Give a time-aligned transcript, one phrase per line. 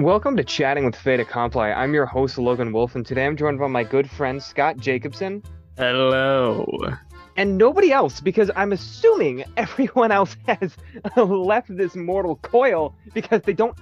[0.00, 1.64] Welcome to Chatting with Fait Accompli.
[1.64, 5.42] I'm your host, Logan Wolf, and today I'm joined by my good friend, Scott Jacobson,
[5.76, 6.66] Hello.
[7.36, 10.74] and nobody else because I'm assuming everyone else has
[11.18, 13.76] left this mortal coil because they don't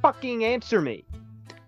[0.00, 1.04] fucking answer me.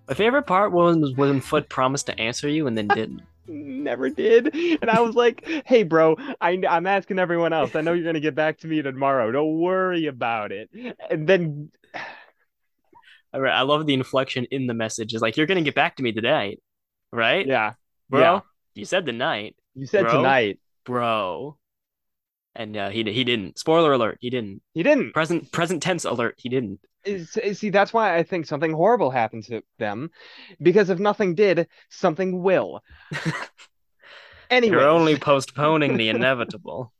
[0.09, 3.21] My favorite part was when Foot promised to answer you and then didn't.
[3.47, 4.55] Never did.
[4.55, 7.77] And I was like, hey, bro, I, I'm asking everyone else.
[7.77, 9.31] I know you're going to get back to me tomorrow.
[9.31, 10.71] Don't worry about it.
[11.11, 11.71] And then,
[13.33, 15.13] I I love the inflection in the message.
[15.15, 16.59] It's like you're gonna get back to me today,
[17.13, 17.47] right?
[17.47, 17.75] yeah,
[18.09, 18.21] bro.
[18.21, 18.41] yeah.
[18.75, 20.13] You said tonight, you said Bro?
[20.19, 20.59] tonight.
[20.85, 21.57] bro.
[22.57, 23.59] And uh, he he didn't.
[23.59, 24.19] Spoiler alert.
[24.21, 24.61] He didn't.
[24.75, 25.13] He didn't.
[25.13, 26.35] Present present tense alert.
[26.39, 26.81] He didn't.
[27.05, 30.11] Is- See, that's why I think something horrible happened to them,
[30.61, 32.83] because if nothing did, something will.
[34.51, 36.93] Anyway, You're only postponing the inevitable.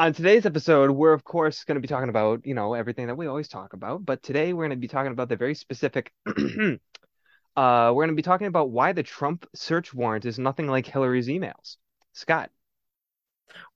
[0.00, 3.16] on today's episode, we're of course going to be talking about, you know, everything that
[3.18, 6.10] we always talk about, but today we're going to be talking about the very specific.
[6.26, 6.32] uh,
[7.54, 11.28] we're going to be talking about why the Trump search warrant is nothing like Hillary's
[11.28, 11.76] emails.
[12.14, 12.48] Scott,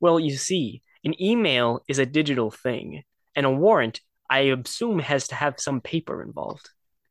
[0.00, 3.02] Well, you see, an email is a digital thing,
[3.36, 6.70] and a warrant, I assume, has to have some paper involved.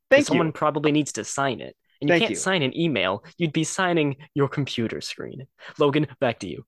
[0.09, 1.75] thank Someone probably needs to sign it.
[2.01, 2.35] And you Thank can't you.
[2.35, 3.23] sign an email.
[3.37, 5.45] You'd be signing your computer screen.
[5.77, 6.65] Logan, back to you.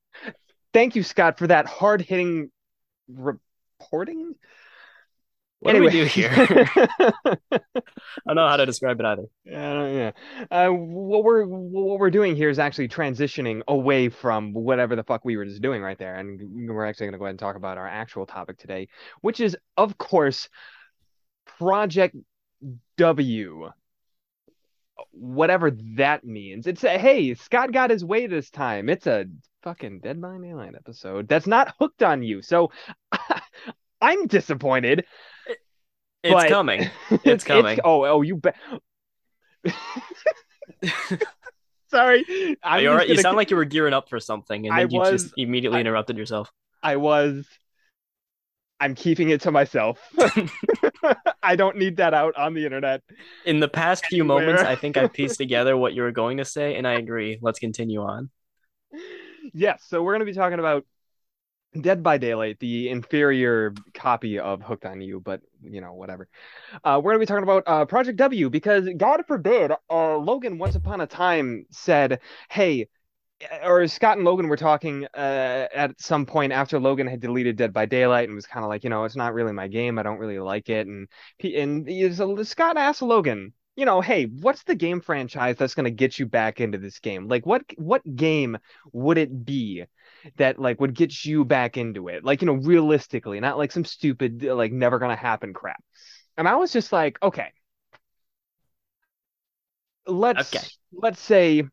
[0.75, 2.51] Thank you, Scott, for that hard-hitting
[3.07, 4.35] reporting.
[5.59, 6.29] What do we do here?
[6.35, 7.29] I
[8.27, 9.23] don't know how to describe it either.
[9.45, 10.11] Yeah, yeah.
[10.51, 15.23] Uh, what we're what we're doing here is actually transitioning away from whatever the fuck
[15.23, 17.55] we were just doing right there, and we're actually going to go ahead and talk
[17.55, 18.89] about our actual topic today,
[19.21, 20.49] which is, of course,
[21.57, 22.17] Project
[22.97, 23.69] W.
[25.11, 26.67] Whatever that means.
[26.67, 28.89] It's a hey, Scott got his way this time.
[28.89, 29.25] It's a
[29.63, 32.41] fucking Dead by Daylight episode that's not hooked on you.
[32.41, 32.71] So
[34.01, 35.05] I'm disappointed.
[36.23, 36.89] It's coming.
[37.23, 37.79] It's coming.
[37.83, 38.55] oh, oh, you bet.
[41.91, 43.01] Sorry, I'm you?
[43.03, 45.77] You sound like you were gearing up for something, and I you was- just immediately
[45.77, 46.51] I- interrupted yourself.
[46.81, 47.45] I was.
[48.79, 49.99] I'm keeping it to myself.
[51.43, 53.01] I don't need that out on the internet.
[53.45, 56.45] In the past few moments, I think I pieced together what you were going to
[56.45, 57.39] say, and I agree.
[57.41, 58.29] Let's continue on.
[59.53, 60.85] Yes, so we're going to be talking about
[61.79, 66.27] Dead by Daylight, the inferior copy of Hooked on You, but you know, whatever.
[66.83, 70.57] Uh, we're going to be talking about uh, Project W because, God forbid, uh, Logan
[70.57, 72.19] once upon a time said,
[72.49, 72.87] Hey,
[73.63, 77.73] or Scott and Logan were talking uh, at some point after Logan had deleted Dead
[77.73, 79.99] by Daylight and was kind of like, you know, it's not really my game.
[79.99, 80.87] I don't really like it.
[80.87, 81.07] And
[81.43, 85.91] and so Scott asked Logan, you know, hey, what's the game franchise that's going to
[85.91, 87.27] get you back into this game?
[87.27, 88.57] Like, what what game
[88.93, 89.83] would it be
[90.37, 92.23] that like would get you back into it?
[92.23, 95.83] Like, you know, realistically, not like some stupid like never gonna happen crap.
[96.37, 97.51] And I was just like, okay,
[100.07, 100.69] let's Okay.
[100.93, 101.63] let's say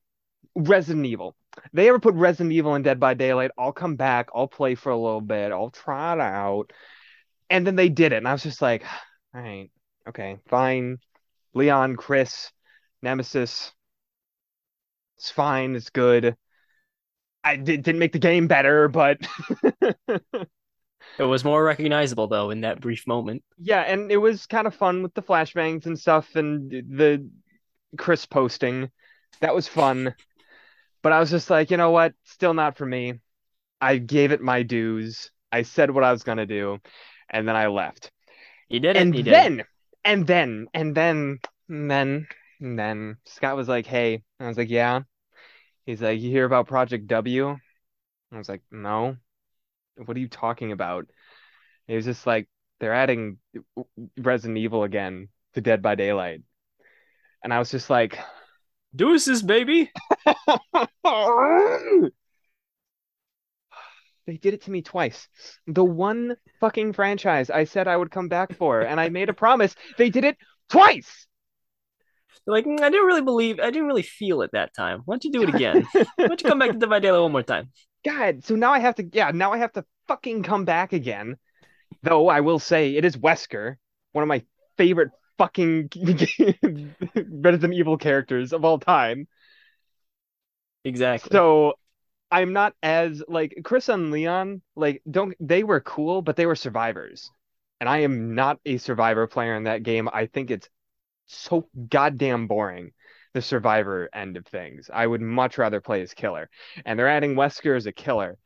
[0.57, 1.37] Resident Evil.
[1.73, 3.51] They ever put Resident Evil in Dead by Daylight?
[3.59, 4.31] I'll come back.
[4.35, 5.53] I'll play for a little bit.
[5.53, 6.73] I'll try it out.
[7.51, 8.85] And then they did it, and I was just like,
[9.35, 9.71] all right,
[10.09, 10.99] okay, fine.
[11.55, 12.51] Leon, Chris,
[13.03, 13.73] Nemesis.
[15.19, 15.77] It's fine.
[15.77, 16.37] It's good.
[17.45, 19.19] I did, didn't make the game better, but
[21.19, 23.43] It was more recognizable though in that brief moment.
[23.59, 27.29] yeah, and it was kind of fun with the flashbangs and stuff and the
[27.99, 28.91] Chris posting.
[29.41, 30.15] That was fun.
[31.03, 32.15] But I was just like, you know what?
[32.25, 33.21] Still not for me.
[33.81, 35.31] I gave it my dues.
[35.51, 36.79] I said what I was gonna do,
[37.29, 38.11] and then I left.
[38.69, 39.01] He did it.
[39.01, 39.65] And he did then,
[40.05, 42.27] and then, and then, and then,
[42.61, 45.01] and then Scott was like, "Hey," and I was like, "Yeah."
[45.85, 47.59] He's like, "You hear about Project W?"
[48.33, 49.17] I was like, "No."
[49.97, 51.11] What are you talking about?
[51.87, 52.49] He was just like,
[52.81, 53.39] "They're adding
[54.17, 56.43] Resident Evil again to Dead by Daylight,"
[57.43, 58.19] and I was just like,
[58.95, 59.91] Deuces, baby.
[64.27, 65.29] They did it to me twice.
[65.67, 69.35] The one fucking franchise I said I would come back for, and I made a
[69.35, 69.75] promise.
[69.99, 70.37] They did it
[70.69, 71.27] twice.
[72.45, 75.03] They're like, "Mm, I didn't really believe, I didn't really feel it that time.
[75.05, 75.87] Why don't you do it again?
[75.93, 77.71] Why don't you come back to Dead by Daylight one more time?
[78.05, 81.37] God, so now I have to, yeah, now I have to fucking come back again.
[82.03, 83.77] Though I will say it is Wesker,
[84.13, 84.45] one of my
[84.77, 85.91] favorite fucking
[87.15, 89.29] Resident Evil characters of all time.
[90.85, 91.31] Exactly.
[91.33, 91.75] So
[92.31, 96.57] I'm not as like Chris and Leon, like don't they were cool, but they were
[96.57, 97.31] survivors.
[97.81, 100.09] And I am not a survivor player in that game.
[100.13, 100.69] I think it's
[101.27, 102.93] so goddamn boring,
[103.35, 104.89] the survivor end of things.
[104.93, 106.49] I would much rather play as killer.
[106.85, 108.39] And they're adding Wesker as a killer.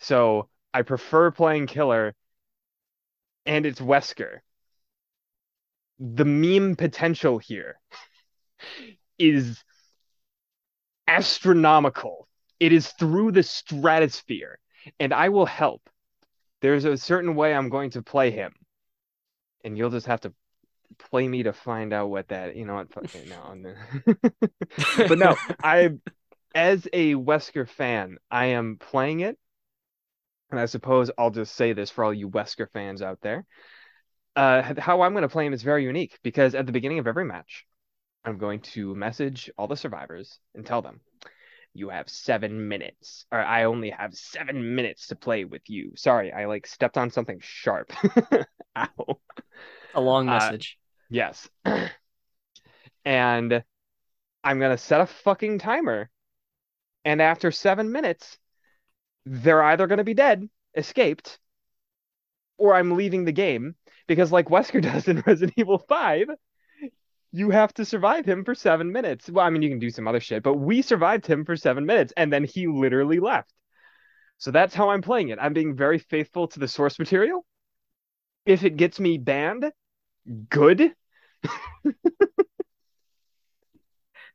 [0.00, 2.14] So I prefer playing killer
[3.46, 4.40] and it's Wesker.
[6.02, 7.78] The meme potential here
[9.18, 9.62] is
[11.06, 12.26] astronomical.
[12.58, 14.58] It is through the stratosphere,
[14.98, 15.88] and I will help.
[16.60, 18.52] There's a certain way I'm going to play him,
[19.64, 20.32] and you'll just have to
[20.98, 22.56] play me to find out what that.
[22.56, 22.92] You know what?
[22.92, 23.74] Fuck it, no.
[25.08, 25.90] but no, I,
[26.52, 29.38] as a Wesker fan, I am playing it,
[30.50, 33.44] and I suppose I'll just say this for all you Wesker fans out there.
[34.34, 37.06] Uh, how I'm going to play him is very unique because at the beginning of
[37.06, 37.66] every match,
[38.24, 41.00] I'm going to message all the survivors and tell them,
[41.74, 45.92] you have seven minutes, or I only have seven minutes to play with you.
[45.96, 47.92] Sorry, I like stepped on something sharp.
[48.76, 49.18] Ow.
[49.94, 50.78] A long uh, message.
[50.78, 51.48] Uh, yes.
[53.04, 53.64] and
[54.44, 56.10] I'm going to set a fucking timer.
[57.04, 58.38] And after seven minutes,
[59.26, 61.38] they're either going to be dead, escaped,
[62.58, 63.74] or I'm leaving the game
[64.06, 66.28] because, like Wesker does in Resident Evil 5,
[67.32, 69.28] you have to survive him for seven minutes.
[69.30, 71.86] Well, I mean, you can do some other shit, but we survived him for seven
[71.86, 73.52] minutes and then he literally left.
[74.36, 75.38] So that's how I'm playing it.
[75.40, 77.44] I'm being very faithful to the source material.
[78.44, 79.70] If it gets me banned,
[80.48, 80.92] good.
[81.42, 81.54] not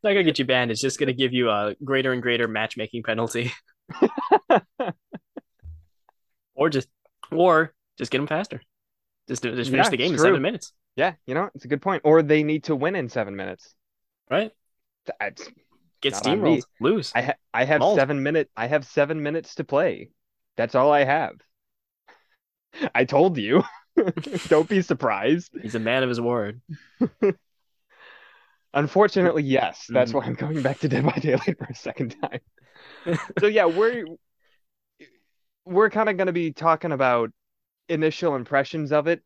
[0.04, 0.72] gonna get you banned.
[0.72, 3.52] It's just gonna give you a greater and greater matchmaking penalty.
[6.56, 6.88] or just,
[7.32, 8.62] or just get them faster.
[9.28, 10.74] Just just finish yeah, the game in seven minutes.
[10.96, 12.02] Yeah, you know, it's a good point.
[12.06, 13.76] Or they need to win in seven minutes.
[14.30, 14.52] Right.
[15.20, 15.50] That's
[16.02, 17.12] Get steamrolled, lose.
[17.16, 17.98] I ha- I have Mauled.
[17.98, 18.50] seven minute.
[18.56, 20.10] I have seven minutes to play.
[20.56, 21.36] That's all I have.
[22.96, 23.64] I told you.
[24.48, 25.52] Don't be surprised.
[25.60, 26.62] He's a man of his word.
[28.74, 29.86] Unfortunately, yes.
[29.90, 30.30] That's why mm-hmm.
[30.30, 33.18] I'm going back to Dead by Daylight for a second time.
[33.40, 34.06] so yeah, we're
[35.66, 37.32] we're kind of going to be talking about
[37.90, 39.24] initial impressions of it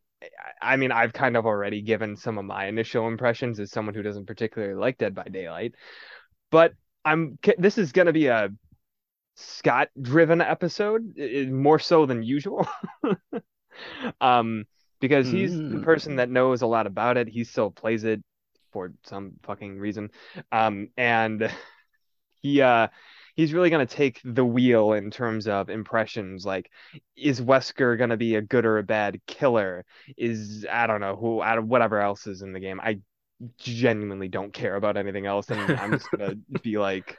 [0.62, 4.04] I mean, I've kind of already given some of my initial impressions as someone who
[4.04, 5.74] doesn't particularly like Dead by Daylight,
[6.52, 6.74] but
[7.04, 8.50] I'm this is going to be a
[9.36, 11.18] Scott driven episode
[11.50, 12.68] more so than usual.
[14.22, 14.66] um,
[15.00, 15.72] because he's mm.
[15.72, 17.28] the person that knows a lot about it.
[17.28, 18.22] He still plays it
[18.72, 20.12] for some fucking reason.
[20.52, 21.52] Um, and
[22.42, 22.88] he uh
[23.36, 26.46] he's really going to take the wheel in terms of impressions.
[26.46, 26.70] Like,
[27.16, 29.86] is Wesker going to be a good or a bad killer?
[30.18, 32.80] Is I don't know who, I don't, whatever else is in the game.
[32.82, 33.00] I
[33.58, 37.18] genuinely don't care about anything else, and I'm just gonna be like,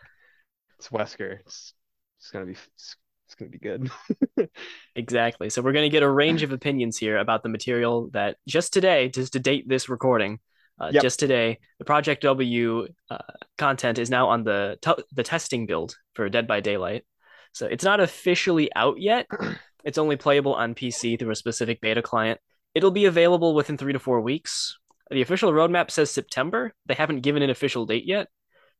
[0.78, 1.38] it's Wesker.
[1.40, 1.74] It's,
[2.18, 2.52] it's gonna be.
[2.52, 3.90] It's, it's gonna be good.
[4.94, 5.48] exactly.
[5.48, 9.08] So we're gonna get a range of opinions here about the material that just today,
[9.08, 10.38] just to date this recording,
[10.80, 11.02] uh, yep.
[11.02, 13.18] Just today, the Project W uh,
[13.56, 17.04] content is now on the t- the testing build for Dead by Daylight.
[17.52, 19.26] So it's not officially out yet.
[19.84, 22.38] It's only playable on PC through a specific beta client.
[22.72, 24.78] It'll be available within three to four weeks.
[25.10, 26.72] The official roadmap says September.
[26.86, 28.28] They haven't given an official date yet.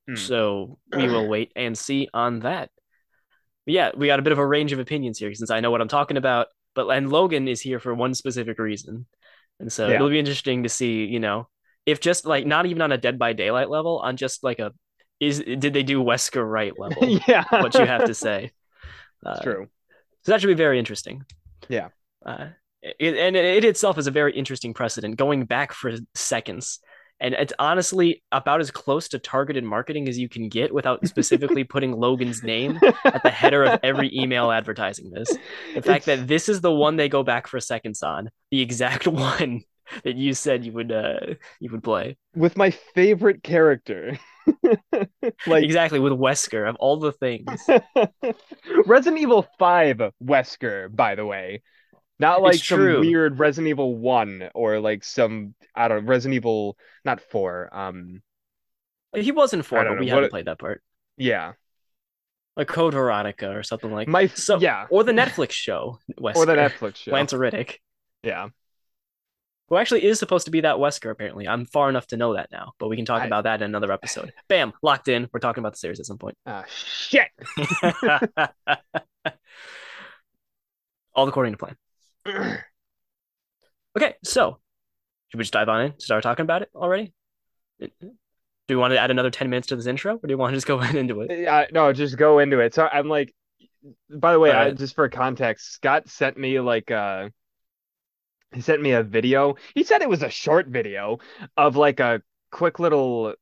[0.09, 0.15] Hmm.
[0.15, 2.71] So we will wait and see on that.
[3.67, 5.73] But yeah, we got a bit of a range of opinions here since I know
[5.73, 6.47] what I'm talking about.
[6.77, 9.07] But and Logan is here for one specific reason.
[9.59, 9.97] And so yeah.
[9.97, 11.49] it'll be interesting to see, you know,
[11.87, 14.73] if just like not even on a Dead by Daylight level, on just like a
[15.21, 17.21] is did they do Wesker right level?
[17.29, 18.51] yeah, what you have to say.
[19.25, 19.69] Uh, true.
[20.25, 21.23] So that should be very interesting.
[21.69, 21.91] Yeah.
[22.27, 22.49] Uh,
[22.83, 26.81] it, and it itself is a very interesting precedent going back for seconds.
[27.21, 31.63] And it's honestly about as close to targeted marketing as you can get without specifically
[31.63, 35.29] putting Logan's name at the header of every email advertising this.
[35.75, 36.07] The fact it's...
[36.07, 39.63] that this is the one they go back for seconds on, the exact one
[40.05, 44.19] that you said you would uh you would play with my favorite character.
[45.47, 47.69] like exactly with Wesker of all the things.
[48.87, 51.63] Resident Evil 5 Wesker, by the way.
[52.19, 56.77] Not like some weird Resident Evil 1 or like some I don't know, Resident Evil
[57.05, 57.69] not 4.
[57.73, 58.23] Um
[59.15, 60.83] he wasn't 4, but know, we haven't played that part.
[61.17, 61.53] Yeah.
[62.57, 66.47] Like Code Veronica or something like my so yeah, or the Netflix show Wesker, or
[66.47, 67.81] the Netflix show Lance Reddick.
[68.23, 68.49] Yeah
[69.73, 71.49] who actually is supposed to be that Wesker, apparently.
[71.49, 73.27] I'm far enough to know that now, but we can talk I...
[73.27, 74.31] about that in another episode.
[74.49, 75.31] Bam, locked in.
[75.33, 76.37] We're talking about the series at some point.
[76.45, 77.29] Ah, uh, shit.
[81.15, 81.77] All according to plan.
[83.97, 84.59] okay, so
[85.29, 85.93] should we just dive on in?
[85.93, 87.15] To start talking about it already?
[87.81, 87.89] Do
[88.69, 90.57] we want to add another 10 minutes to this intro, or do you want to
[90.59, 91.49] just go into it?
[91.49, 92.75] Uh, no, just go into it.
[92.75, 93.35] So I'm like,
[94.11, 94.67] by the way, right.
[94.67, 97.31] I, just for context, Scott sent me like uh
[98.55, 99.57] he sent me a video.
[99.75, 101.19] He said it was a short video
[101.57, 103.35] of like a quick little,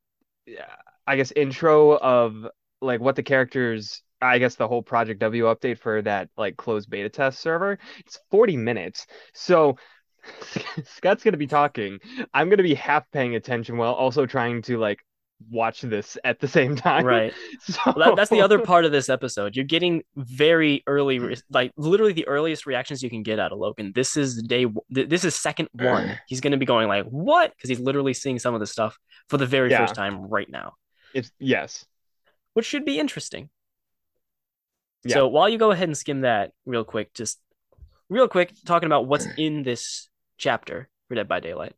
[0.49, 0.63] uh,
[1.07, 2.47] I guess, intro of
[2.81, 4.01] like what the characters.
[4.23, 7.79] I guess the whole Project W update for that like closed beta test server.
[7.99, 9.07] It's 40 minutes.
[9.33, 9.77] So
[10.83, 11.99] Scott's gonna be talking.
[12.33, 14.99] I'm gonna be half paying attention while also trying to like
[15.49, 17.05] watch this at the same time.
[17.05, 17.33] Right.
[17.61, 19.55] So well, that, that's the other part of this episode.
[19.55, 23.91] You're getting very early, like literally the earliest reactions you can get out of Logan.
[23.93, 24.65] This is day.
[24.89, 26.17] This is second one.
[26.27, 28.97] He's going to be going like, "What?" Because he's literally seeing some of the stuff
[29.29, 29.77] for the very yeah.
[29.77, 30.73] first time right now.
[31.13, 31.85] It's yes,
[32.53, 33.49] which should be interesting.
[35.03, 35.15] Yeah.
[35.15, 37.39] So while you go ahead and skim that real quick, just
[38.09, 41.73] real quick, talking about what's in this chapter for Dead by Daylight.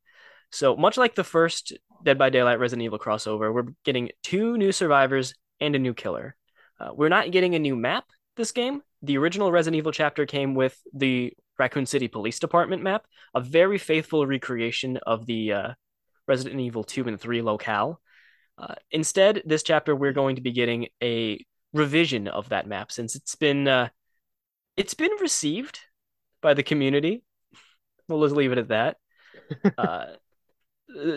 [0.53, 4.71] So much like the first Dead by Daylight Resident Evil crossover, we're getting two new
[4.71, 6.35] survivors and a new killer.
[6.79, 8.05] Uh, we're not getting a new map
[8.35, 8.83] this game.
[9.01, 13.79] The original Resident Evil chapter came with the Raccoon City Police Department map, a very
[13.79, 15.69] faithful recreation of the uh,
[16.27, 17.99] Resident Evil 2 and 3 locale.
[18.55, 21.43] Uh, instead, this chapter we're going to be getting a
[21.73, 23.89] revision of that map since it's been uh,
[24.77, 25.79] it's been received
[26.41, 27.23] by the community.
[28.07, 28.97] We'll just leave it at that.
[29.77, 30.05] Uh,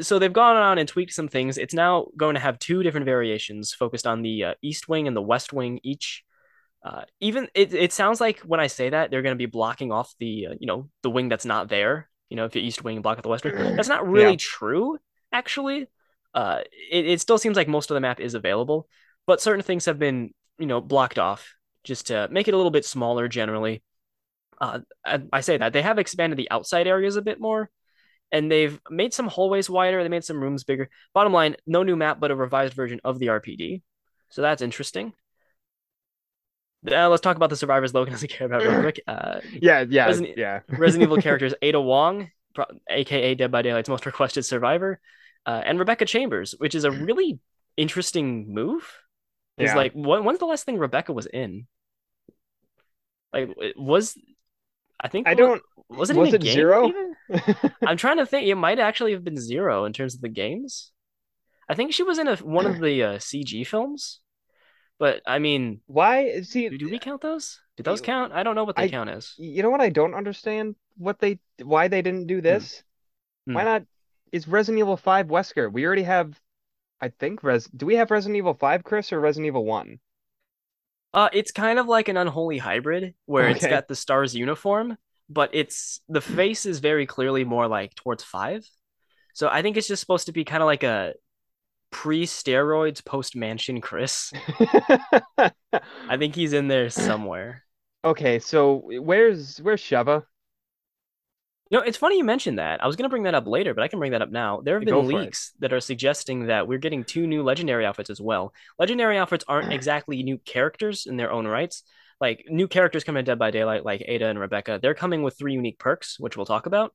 [0.00, 1.58] so they've gone on and tweaked some things.
[1.58, 5.16] It's now going to have two different variations focused on the uh, east wing and
[5.16, 6.24] the west wing each.
[6.84, 9.90] Uh, even it, it sounds like when I say that they're going to be blocking
[9.90, 12.08] off the uh, you know the wing that's not there.
[12.28, 14.38] You know, if the east wing block off the west wing, that's not really yeah.
[14.38, 14.98] true.
[15.32, 15.86] Actually,
[16.34, 18.88] uh, it, it still seems like most of the map is available,
[19.26, 21.54] but certain things have been you know blocked off
[21.84, 23.82] just to make it a little bit smaller generally.
[24.58, 27.70] Uh, I, I say that they have expanded the outside areas a bit more,
[28.32, 30.02] and they've made some hallways wider.
[30.02, 30.88] They made some rooms bigger.
[31.14, 33.82] Bottom line, no new map, but a revised version of the RPD.
[34.30, 35.12] So that's interesting.
[36.90, 39.00] Uh, let's talk about the survivors Logan doesn't care about real quick.
[39.06, 40.60] Uh, yeah, yeah, Resident, yeah.
[40.68, 42.30] Resident Evil characters Ada Wong,
[42.90, 45.00] aka Dead by Daylight's most requested survivor,
[45.46, 47.38] uh, and Rebecca Chambers, which is a really
[47.76, 48.82] interesting move.
[49.58, 49.76] Is yeah.
[49.76, 51.66] like, when, when's the last thing Rebecca was in?
[53.32, 54.16] Like, was
[55.00, 55.62] I think I don't.
[55.88, 56.92] Was it, was it zero?
[57.86, 58.46] I'm trying to think.
[58.46, 60.92] It might actually have been zero in terms of the games.
[61.68, 64.20] I think she was in a one of the uh, CG films,
[64.98, 66.40] but I mean, why?
[66.42, 67.60] See, do, do we count those?
[67.76, 68.32] Do those count?
[68.32, 69.34] I don't know what they I, count as.
[69.36, 69.80] You know what?
[69.80, 72.82] I don't understand what they why they didn't do this.
[73.46, 73.54] Hmm.
[73.54, 73.82] Why not?
[74.32, 75.72] Is Resident Evil Five Wesker?
[75.72, 76.40] We already have.
[77.00, 77.66] I think Res.
[77.66, 79.98] Do we have Resident Evil Five, Chris, or Resident Evil One?
[81.12, 83.56] Uh, it's kind of like an unholy hybrid where okay.
[83.56, 88.22] it's got the stars uniform, but it's the face is very clearly more like towards
[88.22, 88.66] five.
[89.34, 91.14] So I think it's just supposed to be kind of like a
[91.90, 94.32] pre-steroids, post-mansion Chris.
[95.38, 97.62] I think he's in there somewhere.
[98.04, 100.22] Okay, so where's where's Sheva?
[101.70, 102.82] No, it's funny you mentioned that.
[102.82, 104.60] I was going to bring that up later, but I can bring that up now.
[104.60, 108.20] There have been leaks that are suggesting that we're getting two new legendary outfits as
[108.20, 108.54] well.
[108.78, 111.82] Legendary outfits aren't exactly new characters in their own rights.
[112.20, 115.36] Like new characters coming in Dead by Daylight, like Ada and Rebecca, they're coming with
[115.38, 116.94] three unique perks, which we'll talk about.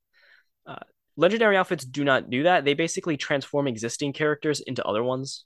[0.65, 0.75] Uh,
[1.15, 2.65] legendary outfits do not do that.
[2.65, 5.45] They basically transform existing characters into other ones,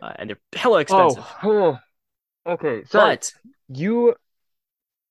[0.00, 1.24] uh, and they're hella expensive.
[1.42, 1.78] Oh,
[2.46, 2.84] okay.
[2.84, 3.32] Sorry, but
[3.68, 4.14] you,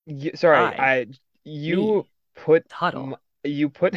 [0.06, 1.06] you sorry, I, I
[1.44, 2.04] you me,
[2.36, 3.96] put Tuttle you put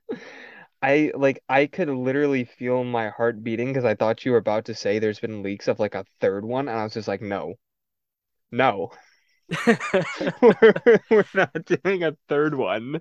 [0.82, 4.66] I like I could literally feel my heart beating because I thought you were about
[4.66, 7.22] to say there's been leaks of like a third one, and I was just like,
[7.22, 7.54] no,
[8.50, 8.92] no,
[10.42, 13.00] we're, we're not doing a third one.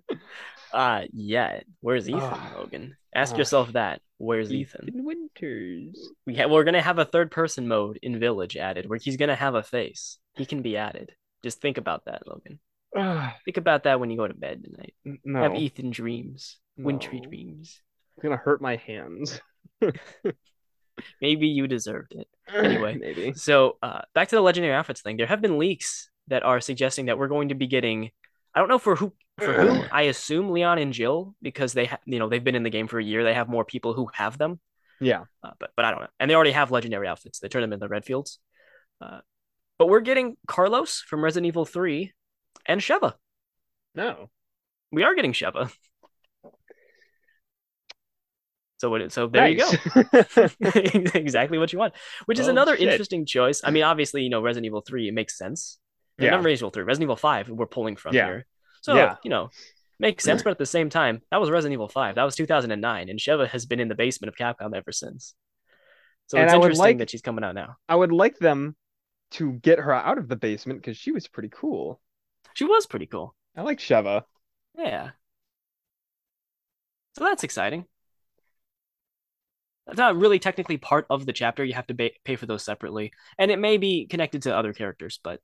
[0.74, 1.62] Uh yeah.
[1.82, 2.98] Where's Ethan, uh, Logan?
[3.14, 4.02] Ask uh, yourself that.
[4.18, 4.90] Where's Ethan?
[4.90, 6.10] Ethan Winters.
[6.26, 9.36] We ha- we're gonna have a third person mode in Village added, where he's gonna
[9.36, 10.18] have a face.
[10.36, 11.12] He can be added.
[11.44, 12.60] Just think about that, Logan.
[13.46, 14.94] Think about that when you go to bed tonight.
[15.24, 15.42] No.
[15.42, 16.86] Have Ethan dreams, no.
[16.86, 17.82] wintry dreams.
[18.16, 19.40] It's gonna hurt my hands.
[21.22, 22.28] Maybe you deserved it.
[22.56, 23.34] Anyway, maybe.
[23.34, 25.18] So uh, back to the legendary outfits thing.
[25.18, 28.12] There have been leaks that are suggesting that we're going to be getting.
[28.54, 29.14] I don't know for who.
[29.38, 29.84] For who?
[29.92, 32.88] I assume Leon and Jill because they, ha- you know, they've been in the game
[32.88, 33.24] for a year.
[33.24, 34.60] They have more people who have them.
[35.02, 35.24] Yeah.
[35.44, 36.08] Uh, but but I don't know.
[36.20, 37.40] And they already have legendary outfits.
[37.40, 38.38] They turn them into Redfields.
[39.02, 39.20] Uh,
[39.78, 42.14] but we're getting Carlos from Resident Evil 3
[42.66, 43.14] and Sheva.
[43.94, 44.30] No,
[44.92, 45.72] we are getting Sheva.
[48.78, 49.12] So what?
[49.12, 49.74] So there nice.
[49.74, 50.50] you go.
[51.14, 51.94] exactly what you want,
[52.26, 52.90] which is oh, another shit.
[52.90, 53.62] interesting choice.
[53.64, 55.78] I mean, obviously, you know, Resident Evil Three, it makes sense.
[56.18, 56.32] Yeah.
[56.32, 58.26] Not Resident Evil Three, Resident Evil Five, we're pulling from yeah.
[58.26, 58.46] here.
[58.82, 59.16] So yeah.
[59.24, 59.50] you know,
[60.00, 60.44] makes sense.
[60.44, 62.16] But at the same time, that was Resident Evil Five.
[62.16, 65.34] That was 2009, and Sheva has been in the basement of Capcom ever since.
[66.28, 67.76] So and it's I interesting like, that she's coming out now.
[67.88, 68.76] I would like them
[69.32, 72.00] to get her out of the basement because she was pretty cool.
[72.54, 73.36] She was pretty cool.
[73.56, 74.24] I like Sheva.
[74.78, 75.12] Yeah.
[77.18, 77.86] So that's exciting.
[79.86, 81.64] That's not really technically part of the chapter.
[81.64, 84.74] You have to ba- pay for those separately, and it may be connected to other
[84.74, 85.20] characters.
[85.24, 85.42] But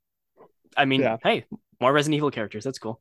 [0.76, 1.16] I mean, yeah.
[1.22, 1.44] hey,
[1.80, 2.64] more Resident Evil characters.
[2.64, 3.00] That's cool.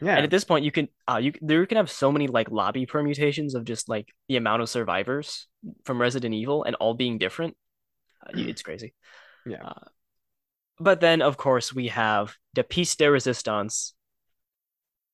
[0.00, 0.16] Yeah.
[0.16, 2.86] And at this point, you can uh, you there can have so many like lobby
[2.86, 5.46] permutations of just like the amount of survivors
[5.84, 7.56] from Resident Evil and all being different.
[8.24, 8.94] Uh, it's crazy.
[9.48, 9.62] Yeah.
[9.62, 9.84] Uh,
[10.80, 13.94] but then, of course, we have the piece de resistance,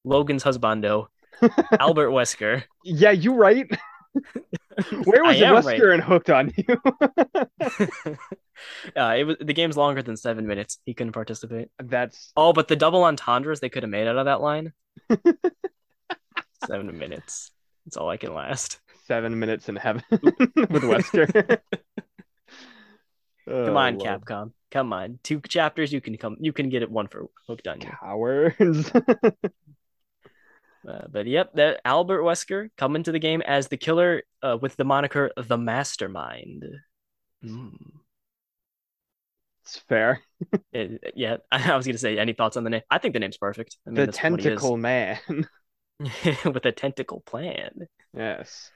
[0.04, 1.08] Logan's husbando,
[1.78, 2.62] Albert Wesker.
[2.82, 3.70] Yeah, you right.
[5.04, 5.94] Where was Wesker right.
[5.94, 6.64] and hooked on you?
[8.96, 10.78] uh, it was the game's longer than seven minutes.
[10.84, 11.68] He couldn't participate.
[11.82, 14.72] That's oh, but the double entendres they could have made out of that line.
[16.66, 17.50] seven minutes.
[17.84, 18.80] That's all I can last.
[19.06, 21.58] Seven minutes in heaven with Wesker.
[23.48, 24.52] come on, oh, Capcom.
[24.70, 25.18] Come on.
[25.22, 25.92] Two chapters.
[25.92, 26.36] You can come.
[26.40, 27.88] You can get it one for hooked on you.
[28.00, 28.90] Cowards.
[30.88, 34.76] Uh, but yep, that Albert Wesker coming to the game as the killer uh, with
[34.76, 36.64] the moniker the Mastermind.
[37.44, 37.76] Mm.
[39.62, 40.20] It's fair.
[40.72, 42.82] it, yeah, I, was gonna say, any thoughts on the name?
[42.90, 43.76] I think the name's perfect.
[43.86, 45.18] I mean, the tentacle man
[46.44, 47.86] with a tentacle plan.
[48.16, 48.70] Yes.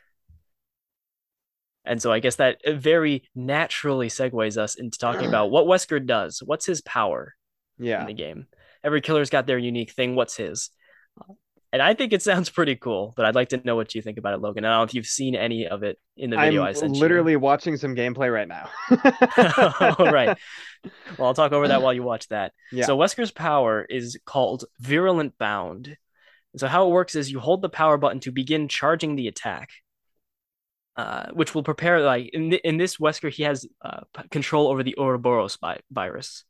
[1.85, 6.43] And so I guess that very naturally segues us into talking about what Wesker does.
[6.45, 7.35] What's his power?
[7.79, 8.01] Yeah.
[8.01, 8.47] In the game,
[8.83, 10.17] every killer's got their unique thing.
[10.17, 10.71] What's his?
[11.77, 13.13] And I think it sounds pretty cool.
[13.17, 14.65] But I'd like to know what you think about it, Logan.
[14.65, 16.93] I don't know if you've seen any of it in the video I'm I sent
[16.93, 17.39] literally you.
[17.41, 18.71] watching some gameplay right now.
[19.99, 20.37] All right.
[21.19, 22.53] Well, I'll talk over that while you watch that.
[22.71, 22.85] Yeah.
[22.87, 25.97] So Wesker's power is called Virulent Bound.
[26.57, 29.71] So how it works is you hold the power button to begin charging the attack.
[30.97, 34.83] Uh, which will prepare like in, th- in this Wesker he has uh, control over
[34.83, 36.45] the Ouroboros vi- virus,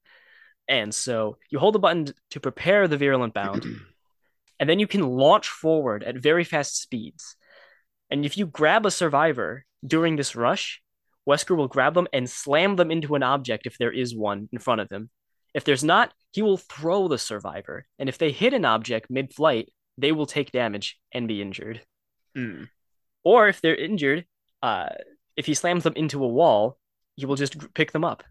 [0.68, 3.64] and so you hold the button to prepare the virulent bound,
[4.58, 7.36] and then you can launch forward at very fast speeds.
[8.10, 10.82] And if you grab a survivor during this rush,
[11.28, 14.58] Wesker will grab them and slam them into an object if there is one in
[14.58, 15.10] front of him.
[15.54, 17.86] If there's not, he will throw the survivor.
[17.98, 21.80] And if they hit an object mid flight, they will take damage and be injured.
[22.36, 22.68] Mm.
[23.25, 24.26] Or if they're injured,
[24.62, 24.90] uh,
[25.36, 26.78] if he slams them into a wall,
[27.16, 28.22] he will just pick them up.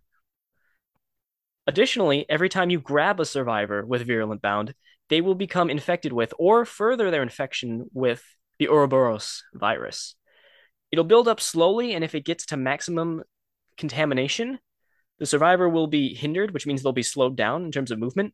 [1.68, 4.76] Additionally, every time you grab a survivor with Virulent Bound,
[5.10, 8.24] they will become infected with or further their infection with
[8.60, 10.16] the Ouroboros virus.
[10.92, 13.24] It'll build up slowly, and if it gets to maximum
[13.78, 14.60] contamination,
[15.20, 18.34] the survivor will be hindered, which means they'll be slowed down in terms of movement.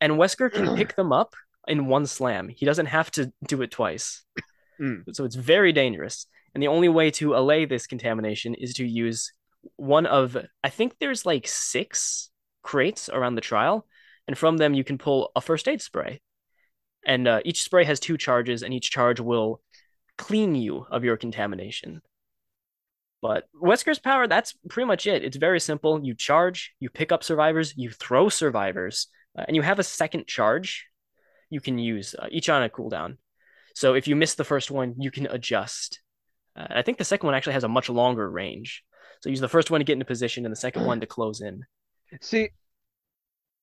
[0.00, 1.34] And Wesker can pick them up
[1.66, 2.48] in one slam.
[2.48, 4.24] He doesn't have to do it twice.
[4.80, 5.14] Mm.
[5.14, 6.26] So it's very dangerous.
[6.54, 9.32] And the only way to allay this contamination is to use
[9.76, 12.30] one of, I think there's like six
[12.62, 13.86] crates around the trial
[14.26, 16.20] and from them you can pull a first aid spray.
[17.04, 19.62] And uh, each spray has two charges, and each charge will
[20.18, 22.02] clean you of your contamination.
[23.22, 25.24] But Wesker's power, that's pretty much it.
[25.24, 26.02] It's very simple.
[26.02, 30.26] You charge, you pick up survivors, you throw survivors, uh, and you have a second
[30.26, 30.86] charge
[31.50, 33.16] you can use, uh, each on a cooldown.
[33.74, 36.00] So if you miss the first one, you can adjust.
[36.56, 38.84] Uh, I think the second one actually has a much longer range.
[39.20, 41.40] So use the first one to get into position and the second one to close
[41.40, 41.64] in.
[42.20, 42.50] See,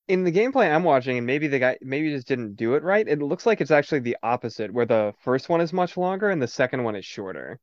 [0.07, 3.07] in the gameplay I'm watching, and maybe the guy maybe just didn't do it right.
[3.07, 6.41] It looks like it's actually the opposite, where the first one is much longer and
[6.41, 7.59] the second one is shorter.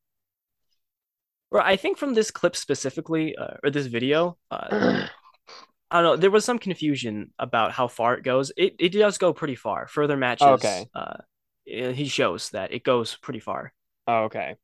[1.50, 5.06] Well, I think from this clip specifically, uh, or this video, uh,
[5.90, 6.16] I don't know.
[6.16, 8.52] There was some confusion about how far it goes.
[8.56, 9.86] It it does go pretty far.
[9.86, 10.46] Further matches.
[10.46, 10.86] Okay.
[10.94, 11.18] Uh,
[11.64, 13.72] he shows that it goes pretty far.
[14.06, 14.56] Oh, okay.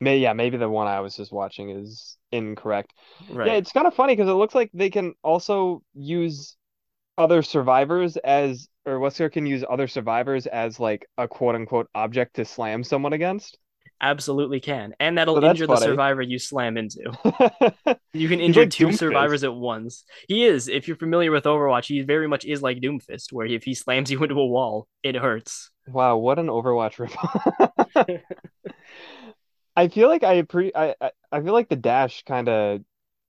[0.00, 2.92] May yeah, maybe the one I was just watching is incorrect.
[3.30, 3.46] Right.
[3.48, 6.56] Yeah, it's kind of funny because it looks like they can also use
[7.18, 12.36] other survivors as or Wesker can use other survivors as like a quote unquote object
[12.36, 13.58] to slam someone against.
[14.00, 14.94] Absolutely can.
[14.98, 17.12] And that'll so injure the survivor you slam into.
[18.12, 18.98] you can injure like two Doomfist.
[18.98, 20.04] survivors at once.
[20.26, 23.62] He is, if you're familiar with Overwatch, he very much is like Doomfist, where if
[23.62, 25.70] he slams you into a wall, it hurts.
[25.86, 28.20] Wow, what an Overwatch rip.
[29.76, 30.96] I feel like I pre I,
[31.30, 32.80] I feel like the dash kind of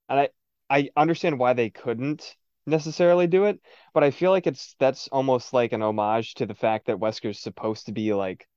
[0.09, 0.29] and I
[0.69, 3.59] I understand why they couldn't necessarily do it,
[3.93, 7.39] but I feel like it's that's almost like an homage to the fact that Wesker's
[7.39, 8.47] supposed to be like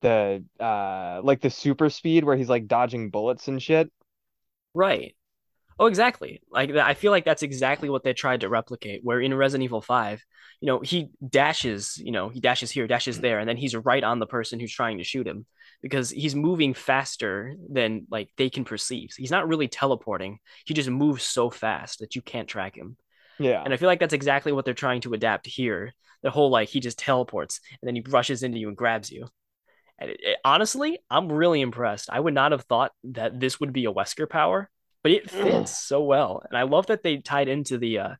[0.00, 3.90] the uh like the super speed where he's like dodging bullets and shit.
[4.74, 5.14] Right.
[5.78, 6.42] Oh, exactly.
[6.50, 9.00] Like I feel like that's exactly what they tried to replicate.
[9.02, 10.22] Where in Resident Evil Five,
[10.60, 14.04] you know, he dashes, you know, he dashes here, dashes there, and then he's right
[14.04, 15.46] on the person who's trying to shoot him
[15.82, 19.12] because he's moving faster than like they can perceive.
[19.16, 20.38] He's not really teleporting.
[20.64, 22.96] He just moves so fast that you can't track him.
[23.38, 23.62] Yeah.
[23.62, 25.92] And I feel like that's exactly what they're trying to adapt here.
[26.22, 29.26] The whole like he just teleports and then he rushes into you and grabs you.
[29.98, 32.08] And it, it, honestly, I'm really impressed.
[32.12, 34.70] I would not have thought that this would be a Wesker power,
[35.02, 36.42] but it fits so well.
[36.48, 38.14] And I love that they tied into the uh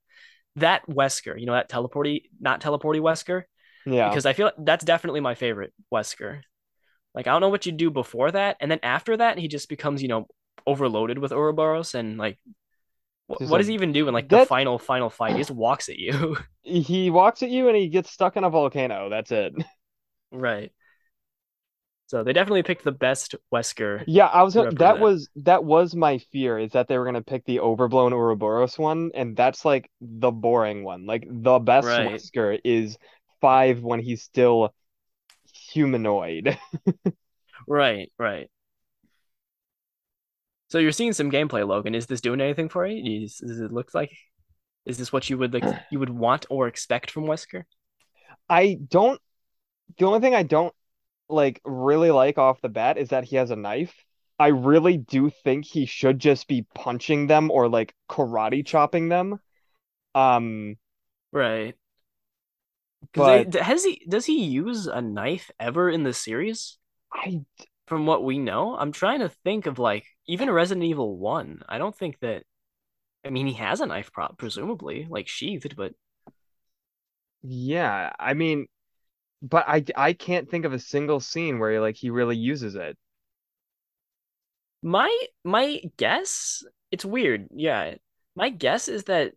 [0.56, 3.44] that Wesker, you know, that teleporty, not teleporty Wesker.
[3.86, 4.08] Yeah.
[4.08, 6.42] Because I feel like that's definitely my favorite Wesker.
[7.14, 9.68] Like I don't know what you do before that, and then after that, he just
[9.68, 10.26] becomes you know
[10.66, 12.38] overloaded with Ouroboros and like
[13.26, 14.40] what, what does he even do in like that...
[14.40, 15.32] the final final fight?
[15.32, 16.36] He just walks at you.
[16.62, 19.08] he walks at you and he gets stuck in a volcano.
[19.08, 19.54] That's it.
[20.30, 20.72] Right.
[22.06, 24.04] So they definitely picked the best Wesker.
[24.06, 27.46] Yeah, I was that was that was my fear is that they were gonna pick
[27.46, 31.06] the overblown Ouroboros one, and that's like the boring one.
[31.06, 32.10] Like the best right.
[32.10, 32.98] Wesker is
[33.40, 34.74] five when he's still
[35.72, 36.58] humanoid.
[37.66, 38.50] right, right.
[40.72, 41.94] So you're seeing some gameplay, Logan.
[41.94, 43.28] Is this doing anything for you?
[43.28, 44.10] Does it look like?
[44.86, 45.64] Is this what you would like?
[45.90, 47.64] you would want or expect from Wesker?
[48.48, 49.20] I don't.
[49.98, 50.72] The only thing I don't
[51.28, 53.94] like really like off the bat is that he has a knife.
[54.38, 59.40] I really do think he should just be punching them or like karate chopping them.
[60.14, 60.76] Um
[61.34, 61.74] right.
[63.12, 66.78] But they, has he does he use a knife ever in the series?
[67.12, 67.42] I
[67.88, 71.62] from what we know, I'm trying to think of like even Resident Evil 1.
[71.68, 72.44] I don't think that
[73.24, 75.92] I mean he has a knife prop presumably, like sheathed, but
[77.42, 78.66] yeah, I mean
[79.42, 82.96] but I I can't think of a single scene where like he really uses it.
[84.82, 87.48] My my guess, it's weird.
[87.54, 87.96] Yeah.
[88.34, 89.32] My guess is that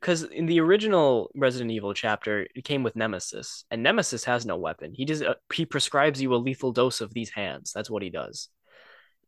[0.00, 4.56] because in the original Resident Evil chapter, it came with Nemesis, and Nemesis has no
[4.56, 4.92] weapon.
[4.94, 7.72] He just uh, he prescribes you a lethal dose of these hands.
[7.72, 8.48] That's what he does.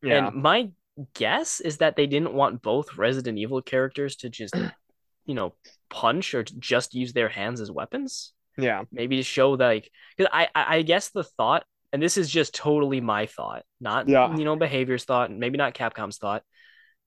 [0.03, 0.29] Yeah.
[0.29, 0.71] And my
[1.15, 4.55] guess is that they didn't want both Resident Evil characters to just,
[5.27, 5.55] you know,
[5.91, 8.33] punch or just use their hands as weapons.
[8.57, 8.85] Yeah.
[8.93, 13.01] Maybe to show like because I I guess the thought, and this is just totally
[13.01, 14.35] my thought, not yeah.
[14.37, 16.43] you know behaviors thought, maybe not Capcom's thought,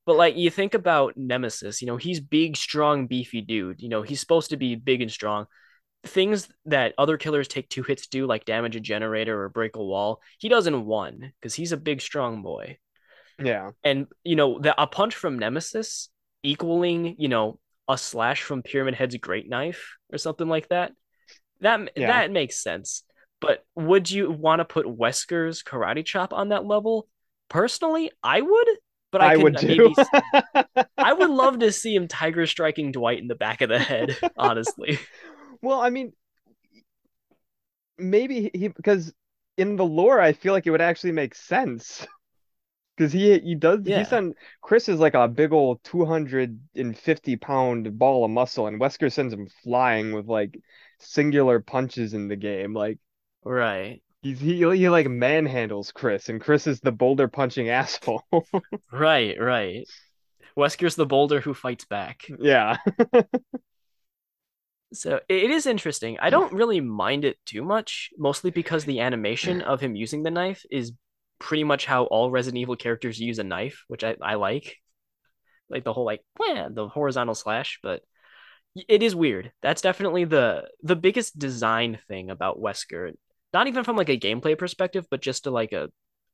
[0.05, 3.81] but like you think about Nemesis, you know he's big, strong, beefy dude.
[3.81, 5.45] You know he's supposed to be big and strong.
[6.05, 9.77] Things that other killers take two hits to do, like damage a generator or break
[9.77, 12.77] a wall, he doesn't one because he's a big, strong boy.
[13.39, 13.71] Yeah.
[13.83, 16.09] And you know, the a punch from Nemesis
[16.43, 20.91] equaling, you know, a slash from Pyramid Head's great knife or something like that.
[21.61, 22.07] That yeah.
[22.07, 23.03] that makes sense.
[23.39, 27.07] But would you want to put Wesker's karate chop on that level?
[27.49, 28.67] Personally, I would.
[29.11, 29.93] But I, I would too.
[29.93, 33.79] maybe, I would love to see him tiger striking Dwight in the back of the
[33.79, 34.17] head.
[34.37, 34.99] Honestly.
[35.61, 36.11] Well, I mean,
[37.97, 39.13] maybe he because
[39.57, 42.05] in the lore, I feel like it would actually make sense
[42.95, 43.99] because he he does yeah.
[43.99, 49.11] he's on Chris is like a big old 250 pound ball of muscle and Wesker
[49.11, 50.59] sends him flying with like
[50.99, 52.99] singular punches in the game like
[53.43, 54.01] right.
[54.21, 58.23] he's he, he like manhandles Chris and Chris is the boulder punching asshole.
[58.91, 59.87] Right right.
[60.57, 62.21] Wesker's the boulder who fights back.
[62.39, 62.77] Yeah.
[64.93, 66.19] So it is interesting.
[66.21, 70.31] I don't really mind it too much mostly because the animation of him using the
[70.31, 70.93] knife is
[71.39, 74.77] pretty much how all Resident Evil characters use a knife, which I, I like.
[75.69, 78.01] Like the whole like the horizontal slash, but
[78.87, 79.51] it is weird.
[79.61, 83.13] That's definitely the the biggest design thing about Wesker.
[83.53, 85.89] Not even from like a gameplay perspective, but just to like a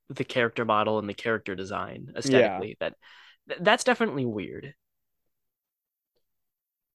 [0.09, 2.77] the character model and the character design aesthetically.
[2.81, 2.89] Yeah.
[3.47, 4.73] That that's definitely weird.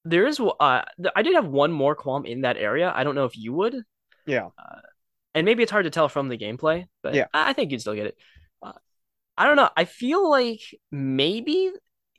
[0.04, 0.82] There is uh
[1.16, 2.92] I did have one more qualm in that area.
[2.94, 3.76] I don't know if you would.
[4.26, 4.48] Yeah.
[4.58, 4.80] Uh,
[5.34, 7.94] and maybe it's hard to tell from the gameplay, but yeah, I think you'd still
[7.94, 8.16] get it.
[8.62, 8.72] Uh,
[9.36, 9.70] I don't know.
[9.76, 11.72] I feel like maybe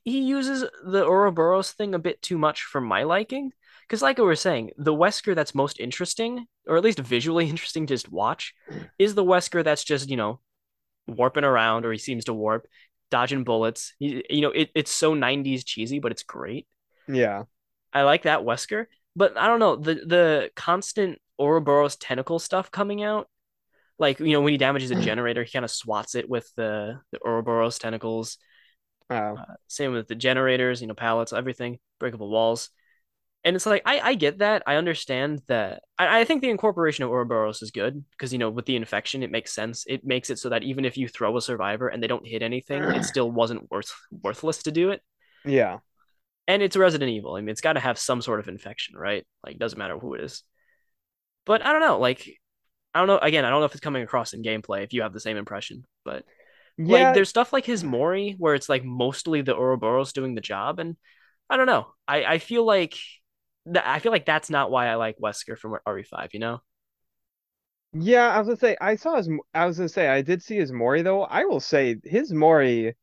[0.03, 3.51] he uses the Ouroboros thing a bit too much for my liking.
[3.87, 7.85] Because, like I was saying, the Wesker that's most interesting, or at least visually interesting
[7.87, 8.53] to just watch,
[8.97, 10.39] is the Wesker that's just, you know,
[11.07, 12.67] warping around, or he seems to warp,
[13.11, 13.93] dodging bullets.
[13.99, 16.67] He, you know, it, it's so 90s cheesy, but it's great.
[17.07, 17.43] Yeah.
[17.93, 18.85] I like that Wesker.
[19.15, 23.29] But I don't know, the the constant Ouroboros tentacle stuff coming out.
[23.97, 26.99] Like, you know, when he damages a generator, he kind of swats it with the,
[27.11, 28.37] the Ouroboros tentacles.
[29.09, 29.15] Oh.
[29.15, 32.69] Uh, same with the generators, you know, pallets, everything, breakable walls.
[33.43, 34.63] And it's like, I, I get that.
[34.65, 35.83] I understand that.
[35.99, 39.21] I, I think the incorporation of Ouroboros is good because, you know, with the infection,
[39.21, 39.85] it makes sense.
[39.87, 42.41] It makes it so that even if you throw a survivor and they don't hit
[42.41, 45.01] anything, it still wasn't worth worthless to do it.
[45.45, 45.77] Yeah.
[46.47, 47.35] And it's Resident Evil.
[47.35, 49.25] I mean, it's got to have some sort of infection, right?
[49.43, 50.43] Like, doesn't matter who it is.
[51.45, 51.99] But I don't know.
[51.99, 52.27] Like,
[52.93, 53.17] I don't know.
[53.17, 55.37] Again, I don't know if it's coming across in gameplay if you have the same
[55.37, 56.23] impression, but
[56.77, 57.07] yeah.
[57.07, 60.79] like there's stuff like his Mori where it's like mostly the Ouroboros doing the job,
[60.79, 60.95] and
[61.49, 61.87] I don't know.
[62.07, 62.95] I I feel like
[63.67, 63.85] that.
[63.85, 66.29] I feel like that's not why I like Wesker from RE5.
[66.33, 66.61] You know.
[67.91, 69.29] Yeah, I was gonna say I saw his.
[69.53, 71.23] I was gonna say I did see his Mori though.
[71.23, 72.95] I will say his Mori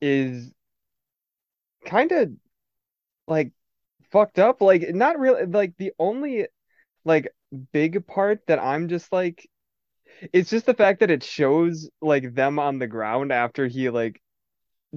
[0.00, 0.52] is
[1.84, 2.30] kind of
[3.26, 3.52] like
[4.10, 4.60] fucked up.
[4.62, 5.46] Like not really.
[5.46, 6.46] Like the only
[7.04, 7.28] like
[7.72, 9.48] big part that I'm just like
[10.32, 14.20] it's just the fact that it shows like them on the ground after he like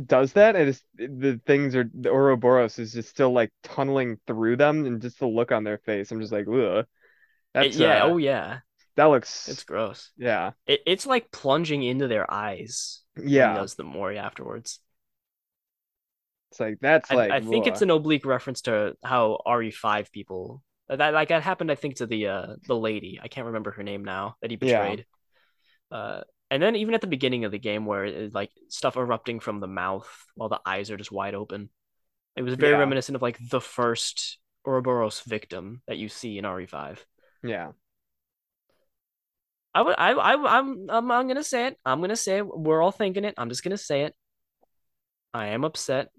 [0.05, 4.55] does that and it's the things are the Ouroboros is just still like tunneling through
[4.55, 6.11] them and just the look on their face.
[6.11, 6.85] I'm just like, ugh.
[7.53, 8.59] That's it, yeah, uh, oh yeah.
[8.95, 10.11] That looks it's gross.
[10.17, 10.51] Yeah.
[10.67, 13.01] It, it's like plunging into their eyes.
[13.21, 13.55] Yeah.
[13.55, 14.79] does the Mori afterwards.
[16.51, 20.63] It's like that's like I, I think it's an oblique reference to how RE5 people
[20.87, 23.19] that like that happened I think to the uh the lady.
[23.21, 25.05] I can't remember her name now that he betrayed.
[25.91, 25.97] Yeah.
[25.97, 29.39] Uh and then even at the beginning of the game where it, like stuff erupting
[29.39, 31.69] from the mouth while the eyes are just wide open.
[32.35, 32.79] It was very yeah.
[32.79, 36.97] reminiscent of like the first Ouroboros victim that you see in RE5.
[37.43, 37.71] Yeah.
[39.75, 41.77] I would I I I'm I'm I'm gonna say it.
[41.85, 42.47] I'm gonna say it.
[42.47, 43.35] We're all thinking it.
[43.37, 44.15] I'm just gonna say it.
[45.31, 46.09] I am upset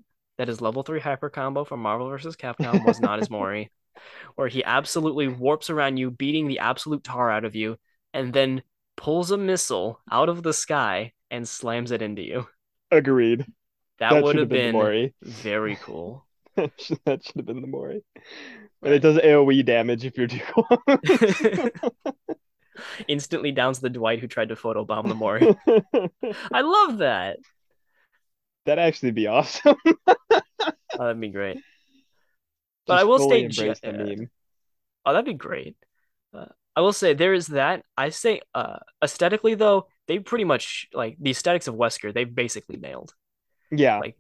[0.40, 2.34] that his level three hyper combo from Marvel vs.
[2.34, 3.70] Capcom was not his Mori,
[4.36, 7.76] where he absolutely warps around you, beating the absolute tar out of you,
[8.14, 8.62] and then
[8.96, 12.48] pulls a missile out of the sky and slams it into you.
[12.90, 13.44] Agreed.
[13.98, 16.26] That, that would have been, been very cool.
[16.56, 18.02] that should have been the Mori.
[18.80, 21.70] But it does AoE damage if you're too close.
[23.08, 25.54] Instantly downs the Dwight who tried to photobomb the Mori.
[26.50, 27.36] I love that.
[28.66, 29.76] That'd actually be awesome.
[30.06, 30.42] oh,
[30.98, 31.58] that'd be great.
[32.86, 34.30] But Just I will say, embrace the meme.
[35.04, 35.76] Oh, that'd be great.
[36.34, 36.46] Uh,
[36.76, 37.84] I will say there is that.
[37.96, 42.12] I say uh, aesthetically though, they pretty much like the aesthetics of Wesker.
[42.12, 43.14] They've basically nailed.
[43.70, 43.98] Yeah.
[43.98, 44.16] Like,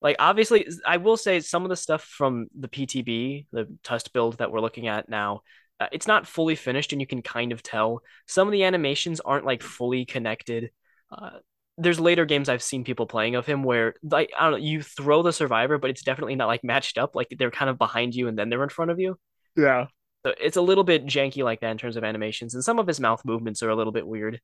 [0.00, 4.38] like obviously, I will say some of the stuff from the PTB, the test build
[4.38, 5.42] that we're looking at now,
[5.80, 9.20] uh, it's not fully finished, and you can kind of tell some of the animations
[9.20, 10.70] aren't like fully connected.
[11.10, 11.38] Uh,
[11.76, 14.82] there's later games I've seen people playing of him where like I don't know, you
[14.82, 17.16] throw the survivor, but it's definitely not like matched up.
[17.16, 19.18] Like they're kind of behind you and then they're in front of you.
[19.56, 19.86] Yeah.
[20.24, 22.86] So it's a little bit janky like that in terms of animations, and some of
[22.86, 24.40] his mouth movements are a little bit weird.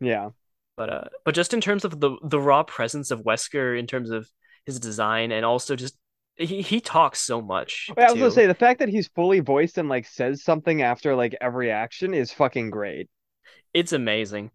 [0.00, 0.30] Yeah.
[0.76, 4.10] But uh, but just in terms of the the raw presence of Wesker, in terms
[4.10, 4.28] of
[4.64, 5.96] his design, and also just
[6.36, 7.90] he he talks so much.
[7.96, 11.14] I was gonna say the fact that he's fully voiced and like says something after
[11.14, 13.08] like every action is fucking great.
[13.72, 14.50] It's amazing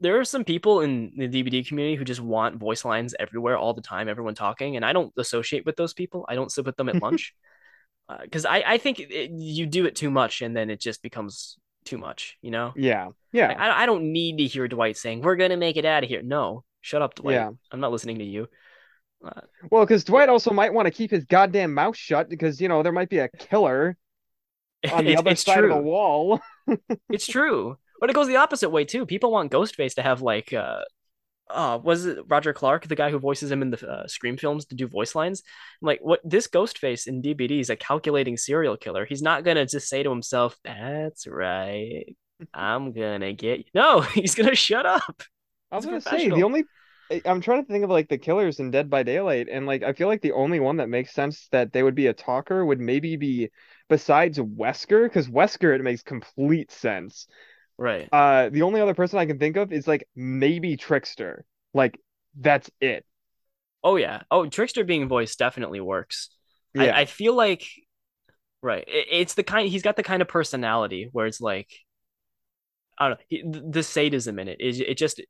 [0.00, 3.74] there are some people in the DBD community who just want voice lines everywhere all
[3.74, 6.26] the time, everyone talking, and I don't associate with those people.
[6.28, 7.34] I don't sit with them at lunch
[8.22, 11.02] because uh, I I think it, you do it too much and then it just
[11.02, 12.72] becomes too much, you know?
[12.76, 13.54] Yeah, yeah.
[13.56, 16.22] I I don't need to hear Dwight saying we're gonna make it out of here.
[16.22, 17.34] No, shut up, Dwight.
[17.34, 17.50] Yeah.
[17.72, 18.48] I'm not listening to you.
[19.24, 22.68] Uh, well, because Dwight also might want to keep his goddamn mouth shut because you
[22.68, 23.96] know there might be a killer
[24.92, 25.72] on the other side true.
[25.72, 26.40] of the wall.
[27.08, 27.78] it's true.
[28.00, 29.06] But it goes the opposite way too.
[29.06, 30.80] People want Ghostface to have like uh
[31.48, 34.66] uh was it Roger Clark, the guy who voices him in the uh, Scream films
[34.66, 35.42] to do voice lines?
[35.82, 39.04] I'm like, what this Ghostface in DBD is a calculating serial killer.
[39.04, 42.16] He's not gonna just say to himself, That's right.
[42.52, 43.64] I'm gonna get you.
[43.74, 45.22] No, he's gonna shut up.
[45.70, 46.64] I was gonna say the only
[47.24, 49.92] I'm trying to think of like the killers in Dead by Daylight, and like I
[49.92, 52.80] feel like the only one that makes sense that they would be a talker would
[52.80, 53.50] maybe be
[53.88, 57.28] besides Wesker, because Wesker it makes complete sense.
[57.78, 58.08] Right.
[58.10, 61.44] Uh, the only other person I can think of is like maybe Trickster.
[61.74, 62.00] Like
[62.38, 63.04] that's it.
[63.84, 64.22] Oh yeah.
[64.30, 66.30] Oh, Trickster being voiced definitely works.
[66.74, 66.84] Yeah.
[66.84, 67.66] I, I feel like,
[68.62, 68.84] right.
[68.86, 69.68] It, it's the kind.
[69.68, 71.68] He's got the kind of personality where it's like,
[72.98, 73.24] I don't know.
[73.28, 74.80] He, the sadism in it is.
[74.80, 75.20] It just.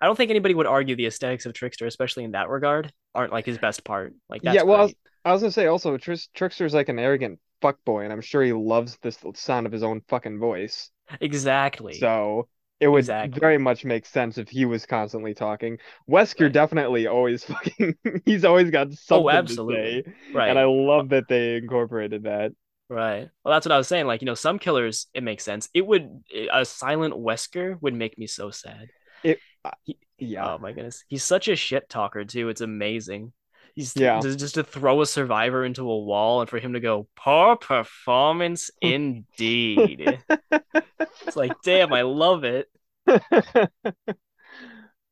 [0.00, 3.32] I don't think anybody would argue the aesthetics of Trickster, especially in that regard, aren't
[3.32, 4.14] like his best part.
[4.28, 4.62] Like that's yeah.
[4.62, 8.12] Well, I was, I was, gonna say also, Tr- Trickster's like an arrogant fuckboy, and
[8.12, 10.90] I'm sure he loves this sound of his own fucking voice.
[11.20, 11.94] Exactly.
[11.94, 12.48] So
[12.80, 13.38] it would exactly.
[13.38, 15.78] very much make sense if he was constantly talking.
[16.10, 16.52] Wesker right.
[16.52, 20.02] definitely always fucking he's always got oh, something oh, absolutely.
[20.02, 20.14] to say.
[20.34, 20.50] Right.
[20.50, 22.52] And I love that they incorporated that.
[22.88, 23.28] Right.
[23.44, 24.06] Well, that's what I was saying.
[24.06, 25.68] Like, you know, some killers, it makes sense.
[25.72, 28.88] It would a silent Wesker would make me so sad.
[29.22, 29.38] It
[29.84, 30.54] he, yeah.
[30.54, 31.04] Oh my goodness.
[31.06, 32.48] He's such a shit talker too.
[32.48, 33.32] It's amazing.
[33.74, 34.20] He's yeah.
[34.20, 37.56] just, just to throw a survivor into a wall and for him to go, poor
[37.56, 40.18] performance indeed.
[40.50, 42.68] it's like, damn, I love it.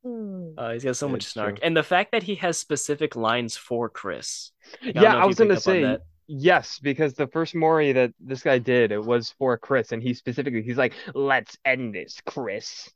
[0.02, 1.66] Uh, he's got so much snark, true.
[1.66, 4.50] and the fact that he has specific lines for Chris.
[4.80, 9.04] yeah, I was gonna say yes because the first Mori that this guy did it
[9.04, 12.88] was for Chris, and he specifically he's like, "Let's end this, Chris,"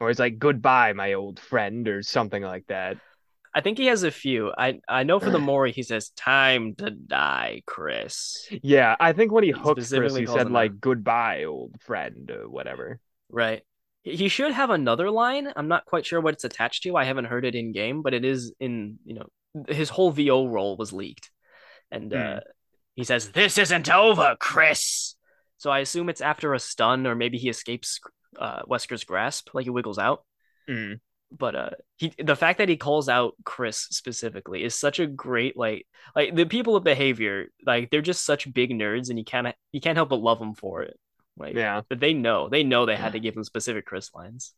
[0.00, 2.98] or he's like, "Goodbye, my old friend," or something like that.
[3.54, 4.52] I think he has a few.
[4.56, 9.32] I I know for the Mori he says "Time to die, Chris." Yeah, I think
[9.32, 13.00] when he, he hooked Chris, he said like "Goodbye, old friend" or whatever.
[13.30, 13.62] Right.
[14.02, 15.50] He should have another line.
[15.56, 16.96] I'm not quite sure what it's attached to.
[16.96, 19.26] I haven't heard it in game, but it is in you know
[19.68, 21.30] his whole VO role was leaked,
[21.90, 22.38] and uh, hmm.
[22.96, 25.14] he says, "This isn't over, Chris."
[25.58, 28.00] So I assume it's after a stun or maybe he escapes
[28.38, 30.24] uh, Wesker's grasp, like he wiggles out.
[30.68, 31.00] Mm.
[31.36, 35.56] But uh, he the fact that he calls out Chris specifically is such a great
[35.56, 39.48] like like the people of behavior like they're just such big nerds and you can't
[39.72, 40.98] you can't help but love them for it.
[41.36, 41.82] Like Yeah.
[41.88, 44.54] but they know they know they had to give him specific Chris lines.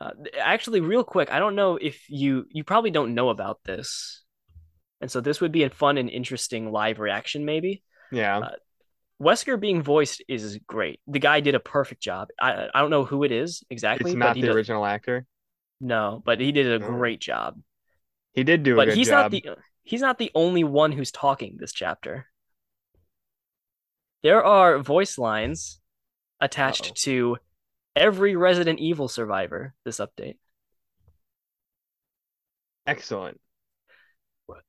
[0.00, 4.22] Uh, actually, real quick, I don't know if you you probably don't know about this,
[5.00, 7.82] and so this would be a fun and interesting live reaction maybe.
[8.12, 8.38] Yeah.
[8.38, 8.50] Uh,
[9.20, 11.00] Wesker being voiced is great.
[11.06, 12.28] The guy did a perfect job.
[12.40, 14.10] I I don't know who it is exactly.
[14.12, 15.26] it's not he the original actor.
[15.80, 16.86] No, but he did a No.
[16.86, 17.60] great job.
[18.34, 19.32] He did do a But he's job.
[19.32, 22.26] not the he's not the only one who's talking this chapter.
[24.22, 25.80] There are voice lines
[26.40, 26.94] attached Uh-oh.
[26.96, 27.36] to
[27.94, 30.36] every Resident Evil survivor this update.
[32.86, 33.40] Excellent.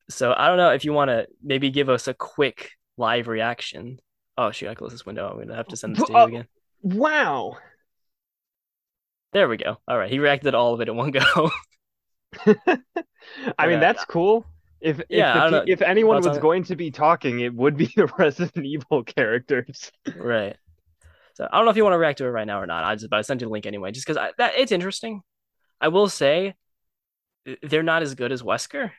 [0.10, 4.00] So I don't know if you want to maybe give us a quick live reaction.
[4.38, 5.30] Oh shoot, I closed this window.
[5.30, 6.48] I'm gonna have to send this to you Uh, again.
[6.82, 7.58] Wow.
[9.34, 9.78] There we go.
[9.88, 11.22] All right, he reacted to all of it in one go.
[13.58, 14.46] I mean, uh, that's cool.
[14.80, 15.74] If if, Yeah, I the don't pe- know.
[15.74, 19.92] if anyone was going to be talking, it would be the Resident Evil characters.
[20.16, 20.56] right.
[21.36, 22.84] So I don't know if you want to react to it right now or not.
[22.84, 25.22] I just but I sent you the link anyway, just because that it's interesting.
[25.80, 26.56] I will say
[27.62, 28.92] they're not as good as Wesker.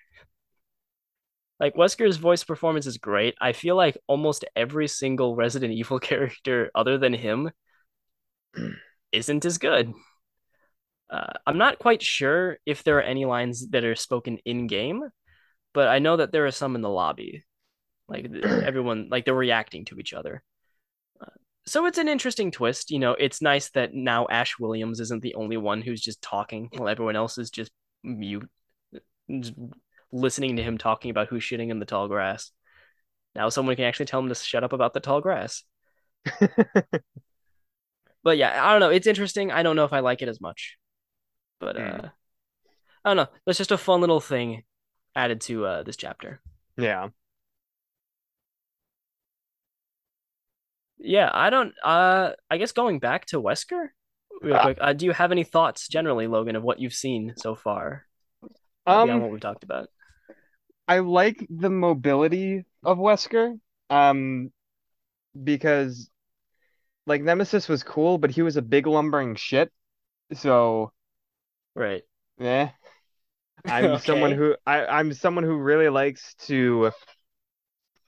[1.61, 3.35] Like Wesker's voice performance is great.
[3.41, 7.51] I feel like almost every single Resident Evil character other than him
[9.13, 9.93] isn't as good.
[11.11, 15.09] Uh, I'm not quite sure if there are any lines that are spoken in game,
[15.73, 17.45] but I know that there are some in the lobby.
[18.09, 20.43] Like everyone, like they're reacting to each other.
[21.21, 21.31] Uh,
[21.67, 22.91] so it's an interesting twist.
[22.91, 26.69] You know, it's nice that now Ash Williams isn't the only one who's just talking
[26.77, 27.73] while everyone else is just
[28.05, 28.49] mute,
[29.41, 29.55] just
[30.13, 32.51] listening to him talking about who's shitting in the tall grass.
[33.35, 35.63] Now someone can actually tell him to shut up about the tall grass.
[38.25, 38.91] But yeah, I don't know.
[38.91, 39.53] It's interesting.
[39.53, 40.77] I don't know if I like it as much.
[41.61, 42.07] But uh Hmm.
[43.05, 43.29] I don't know.
[43.47, 44.65] That's just a fun little thing
[45.15, 46.41] added to uh this chapter.
[46.77, 47.09] yeah.
[50.99, 53.89] Yeah, I don't uh I guess going back to Wesker
[54.43, 54.63] real Ah.
[54.63, 54.79] quick.
[54.81, 58.05] Uh, do you have any thoughts generally, Logan, of what you've seen so far
[58.85, 59.89] beyond Um, what we've talked about?
[60.89, 63.59] I like the mobility of Wesker.
[63.91, 64.53] Um,
[65.43, 66.11] because
[67.07, 69.73] like Nemesis was cool, but he was a big lumbering shit.
[70.35, 70.93] So,
[71.75, 72.05] Right.
[72.39, 72.71] yeah.
[73.67, 76.93] I'm someone who I, I'm someone who really likes to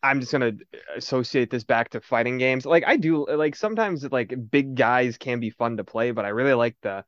[0.02, 0.52] I'm just gonna
[0.96, 2.64] associate this back to fighting games.
[2.64, 6.28] Like I do like sometimes like big guys can be fun to play, but I
[6.30, 7.04] really like the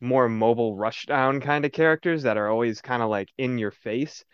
[0.00, 4.24] more mobile rushdown kind of characters that are always kind of like in your face.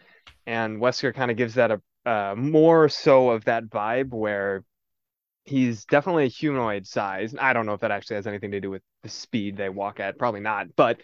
[0.46, 4.64] And Wesker kind of gives that a uh, more so of that vibe where
[5.44, 7.34] he's definitely a humanoid size.
[7.38, 10.00] I don't know if that actually has anything to do with the speed they walk
[10.00, 11.00] at, probably not, but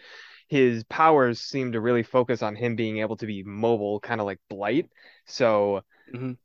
[0.49, 4.25] his powers seem to really focus on him being able to be mobile, kind of
[4.25, 4.89] like Blight.
[5.25, 6.37] So Mhm.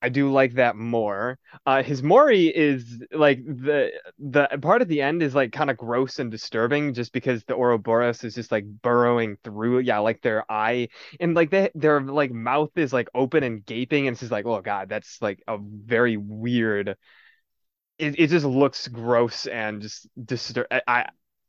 [0.00, 1.38] I do like that more.
[1.66, 5.76] Uh, his Mori is like the the part at the end is like kind of
[5.76, 10.44] gross and disturbing just because the Ouroboros is just like burrowing through, yeah, like their
[10.50, 14.32] eye and like they, their like mouth is like open and gaping and it's just
[14.32, 16.96] like, oh God, that's like a very weird.
[17.98, 20.66] It it just looks gross and just disturb.
[20.86, 21.06] I,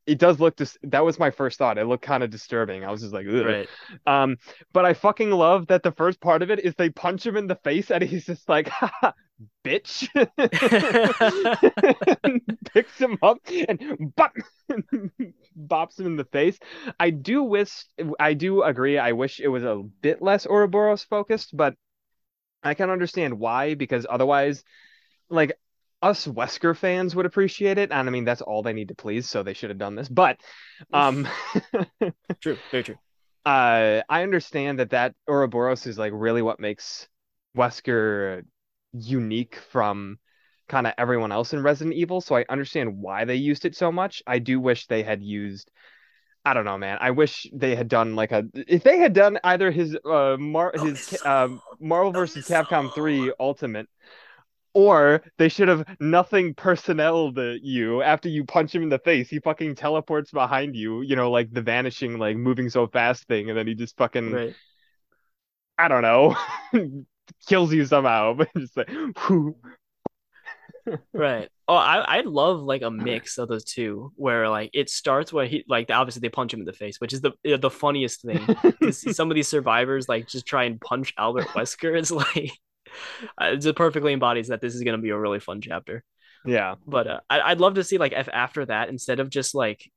[0.09, 1.77] it does look dis- that was my first thought.
[1.77, 2.83] It looked kind of disturbing.
[2.83, 3.45] I was just like, Ugh.
[3.45, 3.69] Right.
[4.07, 4.37] Um,
[4.73, 7.45] but I fucking love that the first part of it is they punch him in
[7.45, 8.71] the face and he's just like,
[9.63, 10.09] bitch.
[12.73, 14.33] Picks him up and bop,
[15.57, 16.57] bops him in the face.
[16.99, 17.85] I do wish,
[18.19, 18.97] I do agree.
[18.97, 21.75] I wish it was a bit less Ouroboros focused, but
[22.63, 24.63] I can understand why, because otherwise,
[25.29, 25.53] like,
[26.01, 27.91] us Wesker fans would appreciate it.
[27.91, 30.09] And I mean, that's all they need to please, so they should have done this.
[30.09, 30.39] But,
[30.93, 31.27] um,
[32.41, 32.57] True.
[32.71, 32.97] Very true.
[33.45, 37.07] uh I understand that that Ouroboros is like really what makes
[37.57, 38.43] Wesker
[38.93, 40.19] unique from
[40.67, 43.91] kind of everyone else in Resident Evil, so I understand why they used it so
[43.91, 44.21] much.
[44.27, 45.71] I do wish they had used
[46.45, 46.97] I don't know, man.
[47.01, 50.71] I wish they had done like a if they had done either his uh Mar
[50.73, 53.87] his um Marvel versus Capcom 3 Ultimate
[54.73, 59.29] or they should have nothing personnel to you after you punch him in the face.
[59.29, 63.49] He fucking teleports behind you, you know, like the vanishing, like moving so fast thing,
[63.49, 64.55] and then he just fucking, Right.
[65.77, 66.35] I don't know,
[67.47, 68.33] kills you somehow.
[68.37, 68.89] But just like,
[69.27, 69.55] whew.
[71.13, 71.49] Right.
[71.67, 75.45] Oh, I I love like a mix of those two, where like it starts where
[75.45, 78.43] he like obviously they punch him in the face, which is the the funniest thing.
[78.81, 81.97] to see some of these survivors like just try and punch Albert Wesker.
[81.97, 82.51] It's like
[83.41, 86.03] it perfectly embodies that this is going to be a really fun chapter.
[86.45, 89.53] Yeah, but uh, I, would love to see like if after that, instead of just
[89.53, 89.89] like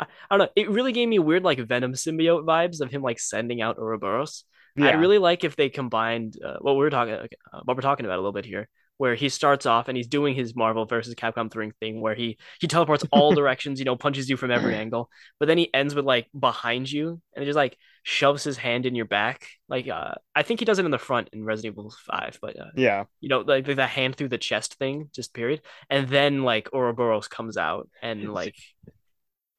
[0.00, 3.02] I, I, don't know, it really gave me weird like Venom symbiote vibes of him
[3.02, 4.44] like sending out Ouroboros.
[4.76, 4.88] Yeah.
[4.88, 8.06] I'd really like if they combined uh, what we are talking uh, what we're talking
[8.06, 11.14] about a little bit here, where he starts off and he's doing his Marvel versus
[11.14, 14.74] Capcom 3 thing where he he teleports all directions, you know, punches you from every
[14.74, 17.76] angle, but then he ends with like behind you and just like
[18.08, 19.46] shoves his hand in your back.
[19.68, 22.58] Like uh I think he does it in the front in Resident Evil 5, but
[22.58, 23.04] uh, yeah.
[23.20, 25.60] You know, like the hand through the chest thing, just period.
[25.90, 28.56] And then like Ouroboros comes out and like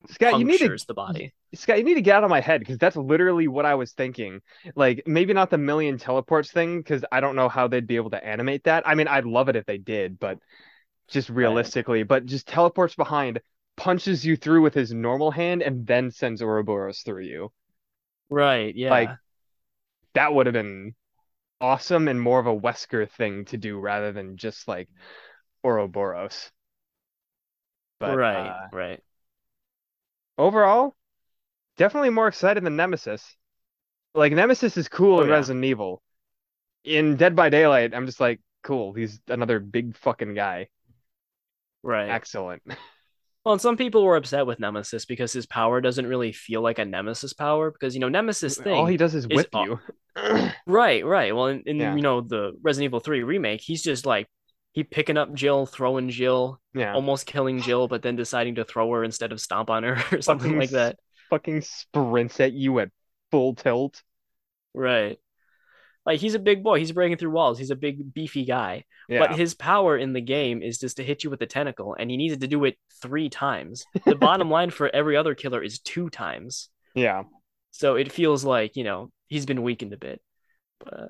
[0.09, 1.35] Scott, you need to the body.
[1.53, 3.91] Scott, you need to get out of my head because that's literally what I was
[3.91, 4.41] thinking.
[4.75, 8.09] Like maybe not the million teleports thing because I don't know how they'd be able
[8.11, 8.87] to animate that.
[8.87, 10.39] I mean, I'd love it if they did, but
[11.07, 12.07] just realistically, right.
[12.07, 13.41] but just teleports behind,
[13.77, 17.51] punches you through with his normal hand, and then sends Ouroboros through you.
[18.29, 18.75] Right.
[18.75, 18.91] Yeah.
[18.91, 19.09] Like
[20.13, 20.95] that would have been
[21.61, 24.89] awesome and more of a Wesker thing to do rather than just like
[25.63, 26.51] Ouroboros.
[27.99, 28.47] But, right.
[28.47, 29.03] Uh, right
[30.39, 30.95] overall,
[31.77, 33.35] definitely more excited than Nemesis.
[34.15, 35.35] Like Nemesis is cool oh, in yeah.
[35.35, 36.01] Resident Evil.
[36.85, 38.93] In Dead by Daylight, I'm just like, cool.
[38.93, 40.69] He's another big fucking guy.
[41.83, 42.09] Right.
[42.09, 42.63] Excellent.
[43.45, 46.77] Well, and some people were upset with Nemesis because his power doesn't really feel like
[46.77, 48.75] a Nemesis power because you know Nemesis thing.
[48.75, 49.79] All he does is whip is, you.
[50.67, 51.33] right, right.
[51.33, 51.95] Well, in, in yeah.
[51.95, 54.27] you know the Resident Evil Three remake, he's just like
[54.73, 56.93] he picking up Jill, throwing Jill, yeah.
[56.93, 60.21] almost killing Jill, but then deciding to throw her instead of stomp on her or
[60.21, 60.97] something fucking, like that.
[61.29, 62.89] Fucking sprints at you at
[63.31, 64.03] full tilt.
[64.73, 65.17] Right.
[66.09, 66.79] Like he's a big boy.
[66.79, 67.59] He's breaking through walls.
[67.59, 68.83] He's a big beefy guy.
[69.07, 69.19] Yeah.
[69.19, 72.09] But his power in the game is just to hit you with the tentacle, and
[72.09, 73.85] he needed to do it three times.
[74.05, 76.69] The bottom line for every other killer is two times.
[76.95, 77.25] Yeah.
[77.69, 80.19] So it feels like you know he's been weakened a bit.
[80.83, 81.09] But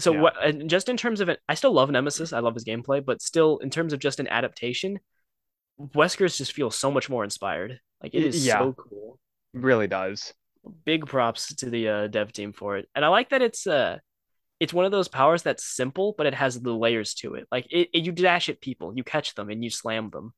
[0.00, 0.20] so yeah.
[0.20, 0.66] what?
[0.66, 2.32] just in terms of it, I still love Nemesis.
[2.32, 4.98] I love his gameplay, but still in terms of just an adaptation,
[5.78, 7.78] Wesker's just feels so much more inspired.
[8.02, 8.58] Like it is yeah.
[8.58, 9.20] so cool.
[9.54, 10.34] really does.
[10.84, 13.98] Big props to the uh, dev team for it, and I like that it's uh
[14.60, 17.48] it's one of those powers that's simple, but it has the layers to it.
[17.50, 20.34] Like it, it you dash at people, you catch them, and you slam them.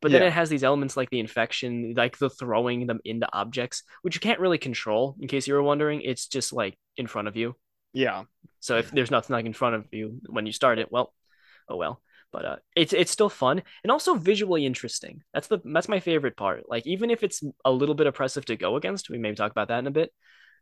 [0.00, 0.18] But yeah.
[0.18, 4.14] then it has these elements like the infection, like the throwing them into objects, which
[4.14, 5.16] you can't really control.
[5.20, 7.54] In case you were wondering, it's just like in front of you.
[7.92, 8.24] Yeah.
[8.60, 11.12] So if there's nothing like in front of you when you start it, well,
[11.68, 12.00] oh well.
[12.32, 15.22] But uh, it's it's still fun and also visually interesting.
[15.32, 16.64] That's the that's my favorite part.
[16.68, 19.68] Like even if it's a little bit oppressive to go against, we maybe talk about
[19.68, 20.12] that in a bit.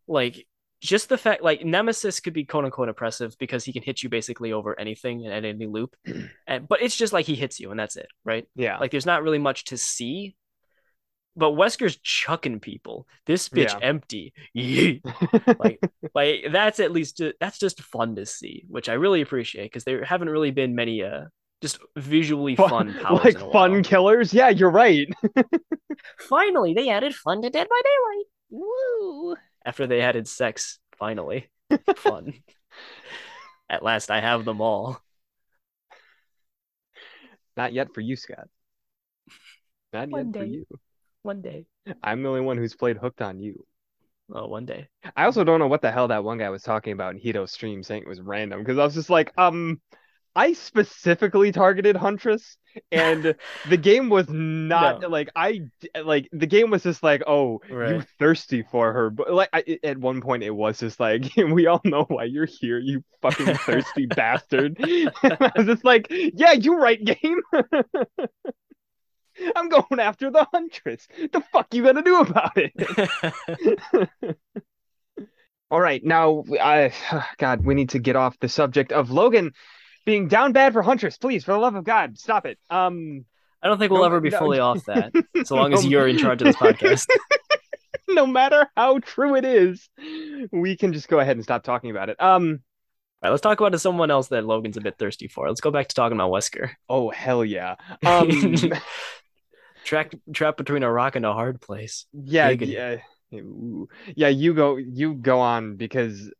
[0.06, 0.46] Like
[0.84, 4.08] just the fact like Nemesis could be quote unquote oppressive because he can hit you
[4.08, 5.96] basically over anything and at any loop.
[6.46, 8.46] and but it's just like he hits you and that's it, right?
[8.54, 8.78] Yeah.
[8.78, 10.36] Like there's not really much to see
[11.36, 13.08] but Wesker's chucking people.
[13.26, 13.78] This bitch yeah.
[13.82, 14.32] empty.
[15.58, 15.80] like,
[16.14, 20.04] like that's at least that's just fun to see, which I really appreciate because there
[20.04, 21.24] haven't really been many uh
[21.60, 24.34] just visually fun, fun like fun killers.
[24.34, 25.08] Yeah, you're right.
[26.20, 28.26] finally, they added fun to Dead by Daylight.
[28.50, 29.36] Woo!
[29.64, 31.48] After they added sex, finally,
[31.96, 32.34] fun.
[33.68, 35.00] At last, I have them all.
[37.56, 38.48] Not yet for you, Scott.
[39.92, 40.38] Not One yet day.
[40.40, 40.66] for you.
[41.22, 41.66] One day.
[42.02, 43.64] I'm the only one who's played Hooked on You.
[44.32, 44.88] Oh, one day.
[45.16, 47.52] I also don't know what the hell that one guy was talking about in Hito's
[47.52, 49.80] stream saying it was random because I was just like, um,
[50.36, 52.56] I specifically targeted Huntress
[52.90, 53.34] and
[53.68, 55.08] the game was not no.
[55.08, 55.62] like I
[56.02, 57.96] like the game was just like, oh, right.
[57.96, 61.66] you thirsty for her, but like I, at one point it was just like, we
[61.66, 64.76] all know why you're here, you fucking thirsty bastard.
[64.80, 67.40] I was just like, yeah, you right, game.
[69.56, 71.08] I'm going after the huntress.
[71.32, 72.72] The fuck you gonna do about it?
[75.70, 76.92] All right, now I
[77.38, 79.52] God, we need to get off the subject of Logan
[80.04, 81.16] being down bad for huntress.
[81.16, 82.58] Please, for the love of God, stop it.
[82.70, 83.24] Um,
[83.62, 85.12] I don't think we'll no, ever be no, fully off that,
[85.44, 87.08] so long as you're in charge of this podcast.
[88.08, 89.88] no matter how true it is,
[90.52, 92.20] we can just go ahead and stop talking about it.
[92.20, 92.60] Um,
[93.22, 95.48] all right, let's talk about someone else that Logan's a bit thirsty for.
[95.48, 96.72] Let's go back to talking about Wesker.
[96.90, 97.76] Oh hell yeah!
[98.04, 98.54] Um,
[99.84, 102.04] trapped trapped between a rock and a hard place.
[102.12, 102.98] Yeah, yeah,
[103.32, 103.88] Ooh.
[104.14, 104.28] yeah.
[104.28, 106.30] You go, you go on because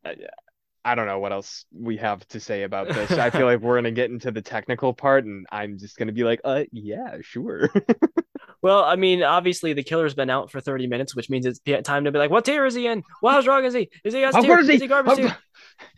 [0.85, 3.11] I, don't know what else we have to say about this.
[3.11, 6.23] I feel like we're gonna get into the technical part, and I'm just gonna be
[6.23, 7.69] like, uh, yeah, sure.
[8.61, 12.05] well, I mean, obviously the killer's been out for 30 minutes, which means it's time
[12.05, 13.03] to be like, what tier is he in?
[13.21, 13.89] Well, how strong is he?
[14.03, 14.59] Is he S tier?
[14.59, 15.37] Is he, is he garbage tier?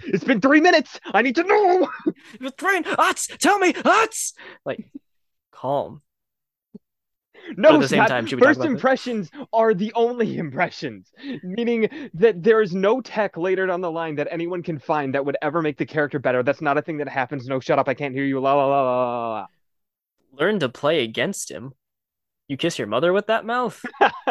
[0.05, 0.99] It's been three minutes.
[1.05, 1.89] I need to know.
[2.41, 2.81] It's three.
[2.81, 4.33] Utz, tell me, Utz.
[4.65, 4.89] Like,
[5.51, 6.01] calm
[7.55, 9.41] No, at the same Scott, time, first impressions this?
[9.53, 11.11] are the only impressions,
[11.43, 15.25] meaning that there is no tech later down the line that anyone can find that
[15.25, 16.43] would ever make the character better.
[16.43, 17.47] That's not a thing that happens.
[17.47, 18.39] No, shut up, I can't hear you.
[18.39, 19.47] La la la la la.
[20.33, 21.73] Learn to play against him.
[22.47, 23.83] You kiss your mother with that mouth.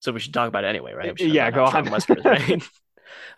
[0.00, 1.10] so we should talk about it anyway, right?
[1.10, 1.86] Uh, yeah, go on.
[1.86, 2.62] Weskers, right?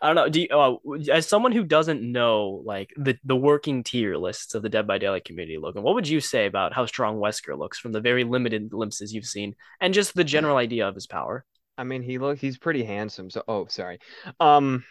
[0.00, 0.28] I don't know.
[0.28, 0.76] Do you, uh,
[1.12, 4.98] as someone who doesn't know like the the working tier lists of the Dead by
[4.98, 8.24] Daylight community, Logan, what would you say about how strong Wesker looks from the very
[8.24, 11.44] limited glimpses you've seen, and just the general idea of his power?
[11.78, 13.30] I mean, he look he's pretty handsome.
[13.30, 13.98] So, oh, sorry.
[14.40, 14.84] Um,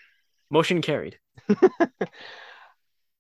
[0.50, 1.20] motion carried.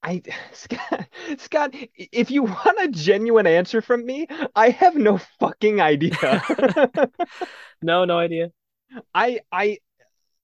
[0.03, 0.21] I
[0.53, 6.43] Scott, Scott, if you want a genuine answer from me, I have no fucking idea.
[7.81, 8.51] no, no idea.
[9.15, 9.79] I I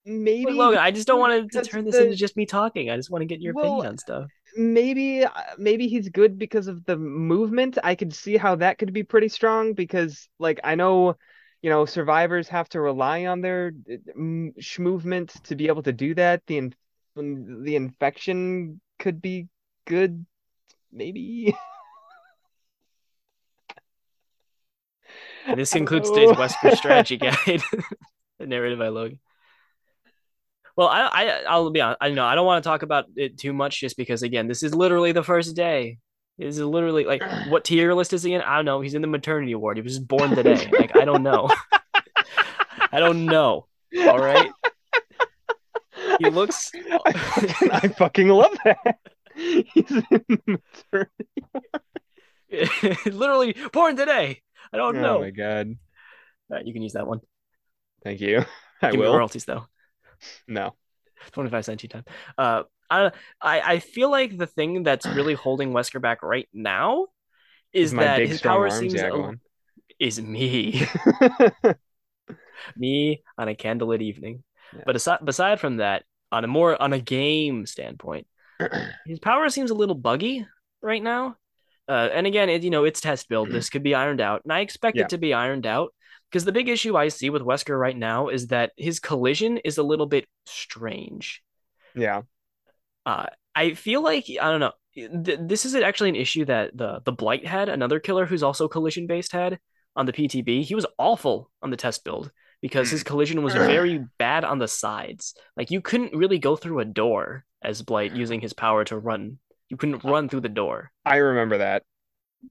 [0.05, 2.03] maybe Logan, I just don't want to turn this the...
[2.05, 2.89] into just me talking.
[2.89, 4.27] I just want to get your well, opinion on stuff.
[4.55, 5.25] Maybe
[5.57, 7.77] maybe he's good because of the movement.
[7.83, 11.15] I could see how that could be pretty strong because like I know
[11.61, 16.15] you know survivors have to rely on their uh, movement to be able to do
[16.15, 16.43] that.
[16.47, 16.75] The in-
[17.15, 19.47] the infection could be
[19.85, 20.25] good
[20.91, 21.55] maybe.
[25.55, 27.61] this concludes today's Wesker strategy guide.
[28.39, 29.19] narrated by Logan.
[30.81, 31.99] Well, I, I I'll be honest.
[32.01, 34.63] I know I don't want to talk about it too much, just because again, this
[34.63, 35.99] is literally the first day.
[36.39, 38.41] This is literally like what tier list is he in?
[38.41, 38.81] I don't know.
[38.81, 39.77] He's in the maternity ward.
[39.77, 40.71] He was born today.
[40.79, 41.51] like I don't know.
[42.91, 43.67] I don't know.
[44.07, 44.49] All right.
[46.17, 46.71] He looks.
[47.05, 48.97] I fucking, I fucking love that.
[49.35, 50.59] He's in the
[50.91, 51.27] maternity
[52.83, 53.05] ward.
[53.05, 54.41] literally born today.
[54.73, 55.17] I don't oh know.
[55.17, 55.77] Oh my god.
[56.49, 57.19] All right, you can use that one.
[58.03, 58.45] Thank you.
[58.81, 59.15] I Give will.
[59.15, 59.67] Royalties though.
[60.47, 60.75] No.
[61.31, 62.05] 25 cent time.
[62.37, 63.11] Uh, I,
[63.41, 67.07] I I feel like the thing that's really holding Wesker back right now
[67.73, 69.33] is that big, his power seems a,
[69.99, 70.85] is me.
[72.75, 74.43] me on a candlelit evening.
[74.75, 74.83] Yeah.
[74.85, 78.27] But aside, beside from that, on a more on a game standpoint,
[79.05, 80.45] his power seems a little buggy
[80.81, 81.37] right now.
[81.87, 83.49] Uh, and again, it, you know, it's test build.
[83.49, 85.03] This could be ironed out, and I expect yeah.
[85.03, 85.93] it to be ironed out.
[86.31, 89.77] Because the big issue I see with Wesker right now is that his collision is
[89.77, 91.43] a little bit strange.
[91.93, 92.21] Yeah.
[93.05, 94.71] Uh, I feel like I don't know.
[94.95, 98.67] Th- this is actually an issue that the the Blight had, another killer who's also
[98.69, 99.59] collision based had
[99.95, 100.63] on the PTB.
[100.63, 104.67] He was awful on the test build because his collision was very bad on the
[104.67, 105.33] sides.
[105.57, 109.39] Like you couldn't really go through a door as Blight using his power to run.
[109.67, 110.91] You couldn't run through the door.
[111.05, 111.83] I remember that.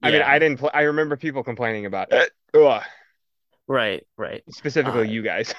[0.03, 0.59] I mean, I didn't.
[0.59, 2.31] Pl- I remember people complaining about it.
[2.53, 2.83] Ugh.
[3.71, 4.43] Right, right.
[4.49, 5.55] Specifically, uh, you guys.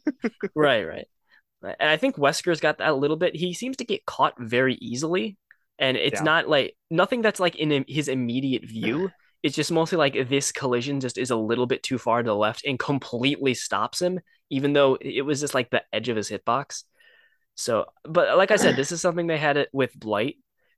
[0.54, 1.06] right, right.
[1.62, 3.36] And I think Wesker's got that a little bit.
[3.36, 5.36] He seems to get caught very easily,
[5.78, 6.24] and it's yeah.
[6.24, 9.10] not like nothing that's like in his immediate view.
[9.42, 12.36] It's just mostly like this collision just is a little bit too far to the
[12.36, 16.28] left and completely stops him, even though it was just like the edge of his
[16.28, 16.84] hitbox.
[17.54, 20.36] So, but like I said, this is something they had it with Blight,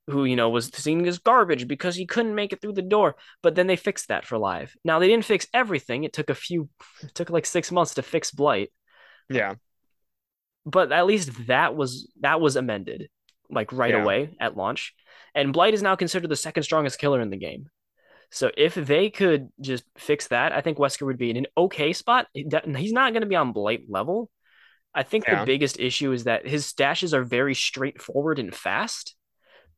[0.09, 3.15] who you know was seen as garbage because he couldn't make it through the door
[3.41, 6.05] but then they fixed that for live now they didn't fix everything.
[6.05, 6.69] It took a few
[7.03, 8.71] it took like six months to fix blight.
[9.29, 9.55] Yeah.
[10.65, 13.09] But at least that was that was amended
[13.51, 14.03] like right yeah.
[14.03, 14.95] away at launch.
[15.35, 17.69] And blight is now considered the second strongest killer in the game.
[18.31, 21.93] So if they could just fix that i think wesker would be in an okay
[21.93, 22.27] spot.
[22.33, 24.31] He's not going to be on blight level.
[24.95, 25.41] I think yeah.
[25.41, 29.17] the biggest issue is that his stashes are very straightforward and fast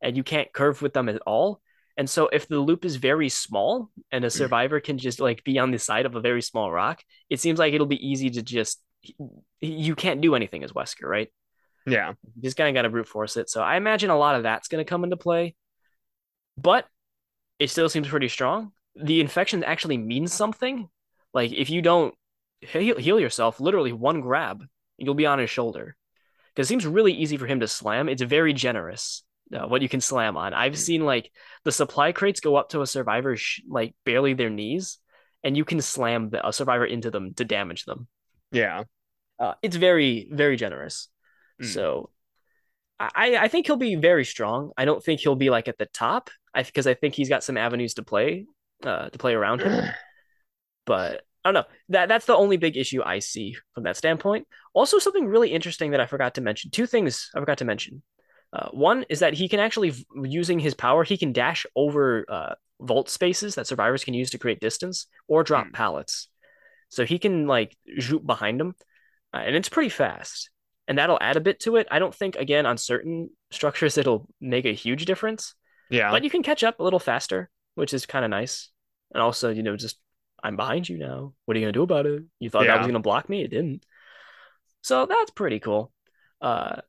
[0.05, 1.61] and you can't curve with them at all.
[1.96, 4.32] And so if the loop is very small and a mm.
[4.32, 7.59] survivor can just like be on the side of a very small rock, it seems
[7.59, 8.80] like it'll be easy to just
[9.61, 11.28] you can't do anything as Wesker, right?
[11.86, 12.11] Yeah.
[12.36, 13.48] You just kind of got to brute force it.
[13.48, 15.55] So I imagine a lot of that's going to come into play.
[16.57, 16.86] But
[17.59, 18.72] it still seems pretty strong.
[18.96, 20.88] The infection actually means something.
[21.32, 22.14] Like if you don't
[22.61, 24.64] heal, heal yourself, literally one grab,
[24.98, 25.96] you'll be on his shoulder.
[26.55, 28.09] Because it seems really easy for him to slam.
[28.09, 29.22] It's very generous
[29.53, 30.55] uh, what you can slam on.
[30.55, 31.30] I've seen like
[31.64, 34.99] the supply crates go up to a survivor sh- like barely their knees,
[35.42, 38.09] and you can slam the, a survivor into them to damage them.
[38.51, 38.84] Yeah,
[39.38, 41.09] uh, it's very very generous.
[41.62, 41.66] Mm.
[41.66, 42.11] So,
[42.99, 44.72] I I think he'll be very strong.
[44.76, 46.30] I don't think he'll be like at the top.
[46.55, 48.47] I because I think he's got some avenues to play
[48.84, 49.90] uh, to play around him.
[50.86, 51.70] but I don't know.
[51.90, 54.47] That that's the only big issue I see from that standpoint.
[54.72, 56.70] Also, something really interesting that I forgot to mention.
[56.70, 58.03] Two things I forgot to mention.
[58.55, 59.92] Uh, one is that he can actually,
[60.22, 64.38] using his power, he can dash over uh, vault spaces that survivors can use to
[64.38, 65.72] create distance or drop mm.
[65.72, 66.28] pallets.
[66.88, 68.76] So he can like zoop behind them,
[69.32, 70.50] uh, and it's pretty fast.
[70.86, 71.88] And that'll add a bit to it.
[71.90, 75.57] I don't think again on certain structures it'll make a huge difference.
[75.90, 77.50] Yeah, but you can catch up a little faster.
[77.74, 78.70] which is kind of nice.
[79.12, 79.98] And also, you know, just
[80.42, 81.32] I'm behind you now.
[81.44, 82.22] What are you gonna do about it?
[82.38, 82.72] You thought Yeah.
[82.72, 83.42] that was gonna block me?
[83.42, 83.84] It didn't.
[84.82, 85.90] So that's pretty cool.
[86.40, 86.82] Uh,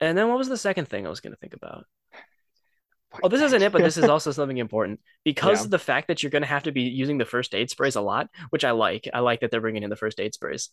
[0.00, 1.84] and then what was the second thing I was gonna think about?
[3.22, 5.64] Oh, this isn't it, but this is also something important because Yeah.
[5.64, 7.96] of the fact that you're going to have to be using the first aid sprays
[7.96, 9.08] a lot, which I like.
[9.12, 10.70] I like that they're bringing in the first aid sprays.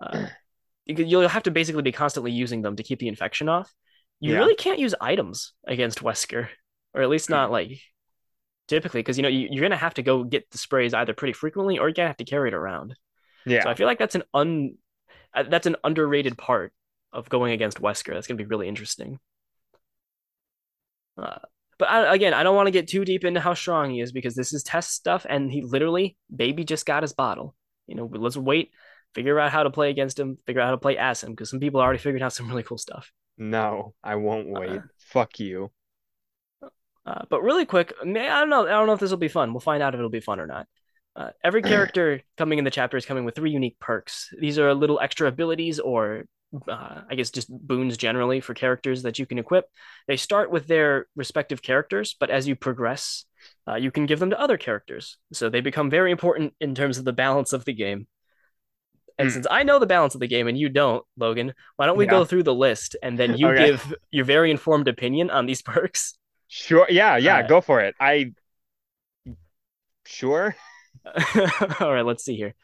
[0.00, 0.26] Uh,
[0.86, 3.72] you'll have to basically be constantly using them to keep the infection off.
[4.20, 4.38] You Yeah.
[4.40, 6.48] really can't use items against Wesker,
[6.94, 7.80] or at least not like
[8.68, 11.14] typically, because you know you, you're going to have to go get the sprays either
[11.14, 12.96] pretty frequently or you're going to have to carry it around.
[13.46, 13.62] yeah.
[13.62, 14.76] So I feel like that's an un
[15.34, 16.72] uh, that's an underrated part
[17.12, 18.14] of going against Wesker.
[18.14, 19.18] That's going to be really interesting.
[21.16, 21.38] Uh,
[21.78, 24.12] but I, again, I don't want to get too deep into how strong he is
[24.12, 27.54] because this is test stuff, and he literally, baby, just got his bottle.
[27.86, 28.70] You know, let's wait,
[29.14, 31.50] figure out how to play against him, figure out how to play as him, because
[31.50, 33.12] some people already figured out some really cool stuff.
[33.38, 34.70] No, I won't wait.
[34.70, 35.70] Uh, Fuck you.
[37.04, 38.66] Uh, but really quick, may- I don't know.
[38.66, 39.52] I don't know if this will be fun.
[39.52, 40.66] We'll find out if it'll be fun or not.
[41.16, 44.28] Uh, every character coming in the chapter is coming with three unique perks.
[44.38, 46.24] These are little extra abilities or
[46.68, 49.64] uh, I guess just boons generally for characters that you can equip.
[50.08, 53.24] They start with their respective characters, but as you progress,
[53.66, 55.16] uh, you can give them to other characters.
[55.32, 58.06] So they become very important in terms of the balance of the game.
[59.18, 59.34] And Hmm.
[59.34, 62.04] since I know the balance of the game and you don't, Logan, why don't we
[62.04, 62.10] Yeah.
[62.10, 63.66] go through the list and then you Okay.
[63.66, 66.18] give your very informed opinion on these perks?
[66.48, 66.86] Sure.
[66.90, 67.94] Yeah, yeah, Uh, go for it.
[67.98, 68.32] I
[70.04, 70.56] sure.
[71.80, 72.54] All right, let's see here.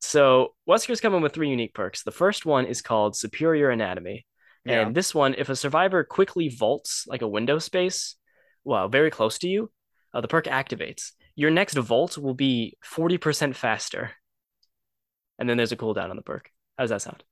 [0.00, 2.02] So Wesker's coming with three unique perks.
[2.02, 4.26] The first one is called Superior Anatomy.
[4.64, 4.80] Yeah.
[4.80, 8.16] And this one, if a survivor quickly vaults like a window space,
[8.64, 9.70] well, very close to you,
[10.12, 11.12] uh, the perk activates.
[11.36, 14.12] Your next vault will be 40% faster.
[15.38, 16.50] And then there's a cooldown on the perk.
[16.76, 17.22] How does that sound?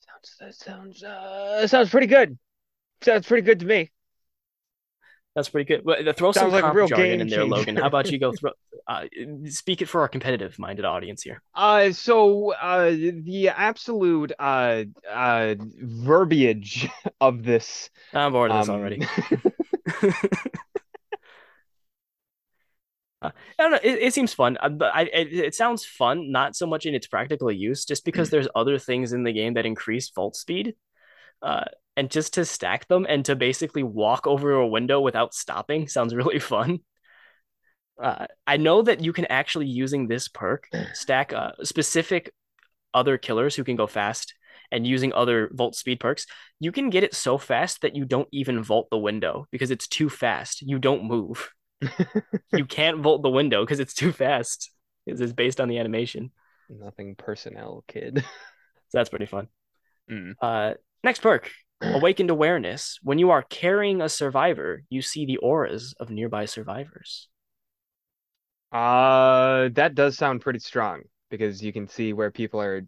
[0.00, 2.38] Sounds that sounds uh sounds pretty good.
[3.02, 3.90] Sounds pretty good to me.
[5.34, 5.84] That's pretty good.
[5.84, 7.76] But uh, throw some Sounds like a real jargon in there, Logan.
[7.76, 8.50] How about you go throw,
[8.88, 9.04] uh,
[9.46, 11.40] speak it for our competitive-minded audience here?
[11.54, 16.88] Uh so uh the absolute uh uh verbiage
[17.20, 19.06] of this I'm bored of this um, already.
[23.22, 23.78] Uh, I don't know.
[23.82, 26.94] It, it seems fun, uh, but I it, it sounds fun, not so much in
[26.94, 30.74] its practical use, just because there's other things in the game that increase vault speed,
[31.42, 31.64] uh,
[31.96, 36.14] and just to stack them and to basically walk over a window without stopping sounds
[36.20, 36.80] really fun.
[38.00, 42.32] Uh, I know that you can actually using this perk stack uh, specific
[42.94, 44.34] other killers who can go fast
[44.72, 46.26] and using other vault speed perks,
[46.60, 49.88] you can get it so fast that you don't even vault the window because it's
[49.88, 50.62] too fast.
[50.62, 51.50] You don't move.
[52.52, 54.70] you can't vault the window because it's too fast.
[55.04, 56.30] Because it's based on the animation.
[56.68, 58.24] nothing personnel, kid.
[58.92, 59.46] So that's pretty fun.
[60.10, 60.34] Mm.
[60.42, 60.74] Uh,
[61.04, 61.50] next perk,
[61.82, 62.98] awakened awareness.
[63.02, 67.28] When you are carrying a survivor, you see the auras of nearby survivors.
[68.72, 72.82] Uh that does sound pretty strong because you can see where people are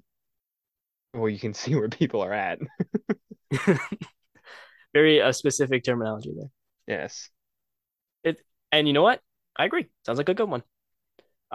[1.15, 2.59] well, you can see where people are at.
[4.95, 6.51] Very uh, specific terminology there.
[6.87, 7.31] Yes.
[8.25, 8.41] It
[8.71, 9.21] And you know what?
[9.57, 9.87] I agree.
[10.07, 10.63] Sounds like a good one.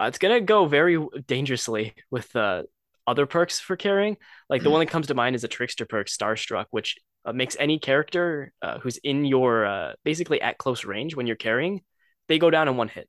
[0.00, 2.64] Uh, it's gonna go very dangerously with uh,
[3.08, 4.18] other perks for carrying.
[4.50, 7.56] Like the one that comes to mind is a trickster perk, Starstruck, which uh, makes
[7.60, 11.82] any character uh, who's in your uh, basically at close range when you're carrying,
[12.28, 13.08] they go down in one hit,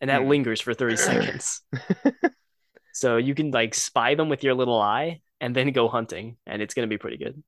[0.00, 0.28] and that Hmm.
[0.28, 1.62] lingers for thirty seconds.
[2.92, 6.62] so you can like spy them with your little eye and then go hunting, and
[6.62, 7.42] it's gonna be pretty good.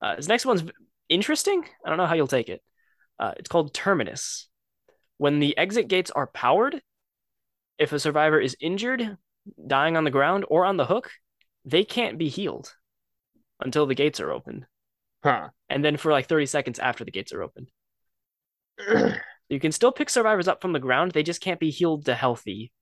[0.00, 0.64] Uh, this next one's
[1.08, 1.64] interesting.
[1.84, 2.62] I don't know how you'll take it.
[3.18, 4.48] Uh, it's called Terminus.
[5.18, 6.82] When the exit gates are powered,
[7.78, 9.16] if a survivor is injured,
[9.66, 11.10] dying on the ground, or on the hook,
[11.64, 12.74] they can't be healed
[13.60, 14.66] until the gates are opened.
[15.22, 15.48] Huh.
[15.68, 17.68] And then for like 30 seconds after the gates are opened.
[19.50, 22.14] You can still pick survivors up from the ground, they just can't be healed to
[22.14, 22.72] healthy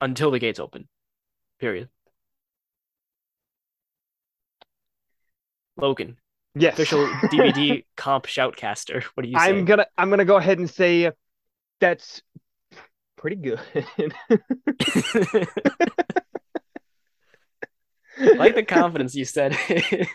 [0.00, 0.88] until the gates open.
[1.58, 1.90] Period.
[5.76, 6.16] Logan,
[6.54, 6.72] Yes.
[6.74, 9.02] official DBD comp shoutcaster.
[9.14, 9.44] What do you say?
[9.44, 11.10] I'm gonna I'm gonna go ahead and say
[11.80, 12.22] that's
[13.20, 13.60] pretty good.
[18.20, 19.56] Like the confidence you said.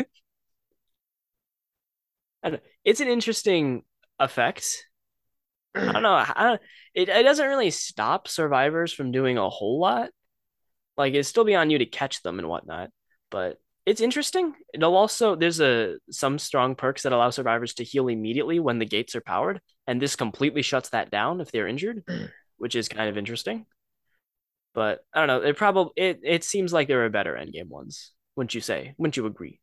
[2.84, 3.82] It's an interesting
[4.20, 4.86] effect.
[5.74, 6.14] I don't know.
[6.14, 6.62] I don't,
[6.93, 10.12] it, it doesn't really stop survivors from doing a whole lot.
[10.95, 12.91] Like it'd still be on you to catch them and whatnot.
[13.32, 14.53] But it's interesting.
[14.76, 18.86] It'll also there's a some strong perks that allow survivors to heal immediately when the
[18.86, 22.30] gates are powered, and this completely shuts that down if they're injured, mm.
[22.66, 23.63] Which is kind of interesting.
[24.74, 25.47] But I don't know.
[25.47, 28.11] It probably it it seems like there are better endgame ones.
[28.36, 28.95] Wouldn't you say?
[28.97, 29.59] Wouldn't you agree?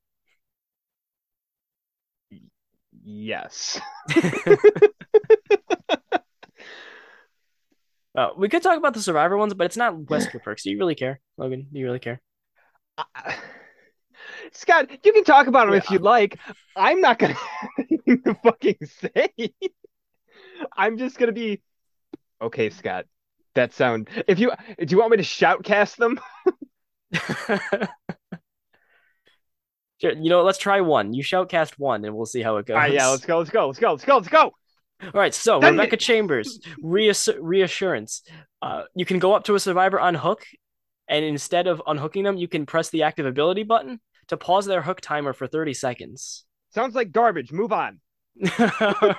[3.03, 3.81] yes.
[8.15, 10.63] Uh, we could talk about the Survivor ones, but it's not Wesker perks.
[10.63, 11.67] Do you really care, Logan?
[11.73, 12.23] Do you really care?
[12.97, 13.33] Uh,
[14.53, 15.79] Scott, you can talk about them yeah.
[15.79, 16.39] if you'd like.
[16.77, 17.35] I'm not gonna
[18.45, 19.55] fucking say.
[20.77, 21.63] I'm just gonna be
[22.43, 23.07] okay, Scott.
[23.55, 24.09] That sound.
[24.27, 26.19] If you do, you want me to shoutcast them?
[30.03, 31.15] You know, let's try one.
[31.15, 32.75] You shoutcast one, and we'll see how it goes.
[32.75, 33.39] All right, yeah, let's go.
[33.39, 33.69] Let's go.
[33.69, 33.93] Let's go.
[33.93, 34.17] Let's go.
[34.17, 34.53] Let's go.
[35.03, 36.01] All right, so Rebecca it.
[36.01, 38.23] Chambers, reass- reassurance.
[38.61, 40.45] Uh, you can go up to a survivor on hook,
[41.09, 44.83] and instead of unhooking them, you can press the active ability button to pause their
[44.83, 46.45] hook timer for 30 seconds.
[46.71, 47.53] Sounds like garbage.
[47.53, 48.01] Move on.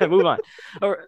[0.01, 0.39] move on.
[0.81, 1.07] Or,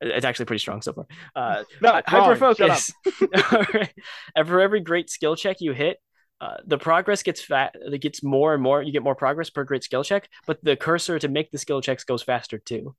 [0.00, 1.06] it's actually pretty strong so far.
[1.34, 2.92] Uh, no, hyper focus.
[3.74, 3.92] right.
[4.34, 5.98] And for every great skill check you hit,
[6.40, 7.74] uh, the progress gets fat.
[7.74, 8.82] It gets more and more.
[8.82, 11.82] You get more progress per great skill check, but the cursor to make the skill
[11.82, 12.94] checks goes faster too.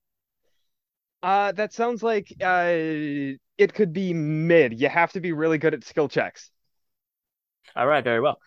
[1.24, 2.66] Uh, that sounds like uh,
[3.58, 4.80] it could be mid.
[4.80, 6.52] You have to be really good at skill checks.
[7.76, 8.39] All right, very well.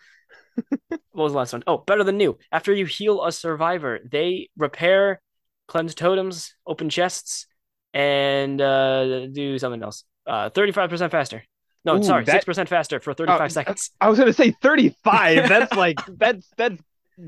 [0.87, 1.63] what was the last one?
[1.67, 2.37] Oh, better than new.
[2.51, 5.21] After you heal a survivor, they repair,
[5.67, 7.47] cleanse totems, open chests,
[7.95, 10.03] and uh, do something else.
[10.27, 11.43] Uh, 35% faster.
[11.85, 13.91] No, Ooh, sorry, 6% faster for 35 uh, seconds.
[14.01, 15.47] I was going to say 35.
[15.49, 16.81] that's like, that's, that's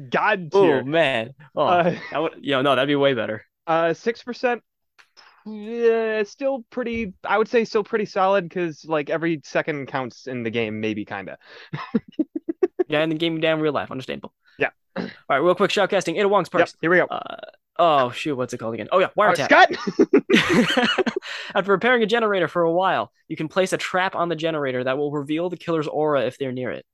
[0.09, 0.79] God tier.
[0.79, 1.33] Oh, man.
[1.55, 3.45] Oh, uh, would, you know, no, that'd be way better.
[3.65, 4.61] Uh, 6%
[5.49, 7.13] yeah, still pretty.
[7.23, 11.05] I would say still pretty solid because like every second counts in the game, maybe
[11.05, 11.37] kind of.
[12.89, 14.33] yeah, in the game, down real life, understandable.
[14.59, 14.71] Yeah.
[14.97, 16.17] All right, real quick shoutcasting.
[16.17, 16.73] Ada Wong's perks.
[16.73, 17.05] Yep, here we go.
[17.05, 17.37] Uh,
[17.79, 18.87] oh shoot, what's it called again?
[18.91, 19.51] Oh yeah, wiretap.
[19.51, 21.07] Uh, Scott.
[21.55, 24.83] After repairing a generator for a while, you can place a trap on the generator
[24.83, 26.85] that will reveal the killer's aura if they're near it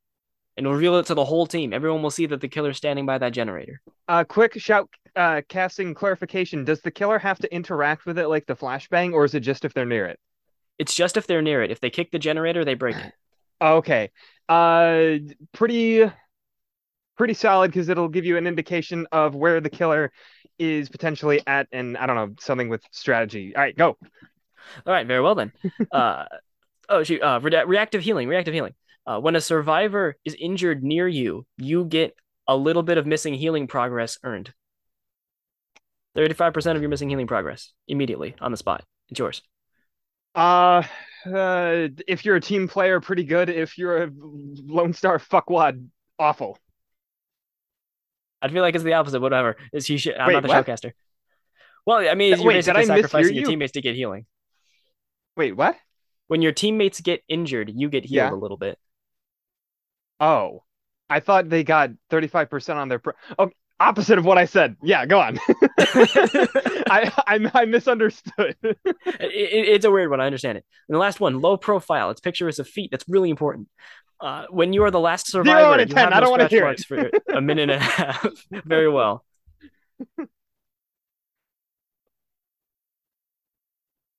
[0.57, 1.73] and reveal it to the whole team.
[1.73, 3.81] Everyone will see that the killer's standing by that generator.
[4.07, 6.65] Uh, quick shout uh, casting clarification.
[6.65, 9.65] Does the killer have to interact with it like the flashbang, or is it just
[9.65, 10.19] if they're near it?
[10.79, 11.71] It's just if they're near it.
[11.71, 13.13] If they kick the generator, they break it.
[13.61, 14.11] okay.
[14.49, 15.17] Uh,
[15.53, 16.09] pretty,
[17.17, 20.11] pretty solid because it'll give you an indication of where the killer
[20.59, 23.55] is potentially at, and I don't know something with strategy.
[23.55, 23.97] All right, go.
[24.85, 25.51] All right, very well then.
[25.91, 26.25] uh,
[26.89, 27.21] oh shoot.
[27.21, 28.27] Uh, re- reactive healing.
[28.27, 28.73] Reactive healing.
[29.05, 32.15] Uh, when a survivor is injured near you, you get
[32.47, 34.53] a little bit of missing healing progress earned.
[36.15, 38.83] 35% of your missing healing progress immediately on the spot.
[39.09, 39.41] It's yours.
[40.35, 40.83] Uh,
[41.25, 43.49] uh if you're a team player, pretty good.
[43.49, 45.85] If you're a Lone Star fuckwad,
[46.17, 46.57] awful.
[48.43, 49.21] I feel like it's the opposite.
[49.21, 49.55] Whatever.
[49.71, 49.97] Is he?
[49.97, 50.65] Sh- I'm Wait, not the what?
[50.65, 50.91] showcaster.
[51.85, 54.25] Well, I mean, you're Wait, basically sacrificing your teammates to get healing.
[55.37, 55.75] Wait, what?
[56.27, 58.33] When your teammates get injured, you get healed yeah.
[58.33, 58.77] a little bit.
[60.19, 60.63] Oh,
[61.09, 62.99] I thought they got 35% on their.
[62.99, 64.75] Pro- oh, opposite of what I said.
[64.83, 65.37] Yeah, go on.
[66.93, 68.55] I, I, I misunderstood.
[68.63, 70.21] it, it, it's a weird one.
[70.21, 70.65] I understand it.
[70.87, 72.09] And the last one, low profile.
[72.11, 72.91] Its picture is a feat.
[72.91, 73.67] That's really important.
[74.19, 76.13] Uh, when you are the last survivor, out of 10.
[76.13, 76.85] I don't want to hear it.
[76.85, 78.27] for a minute and a half.
[78.65, 79.25] Very well.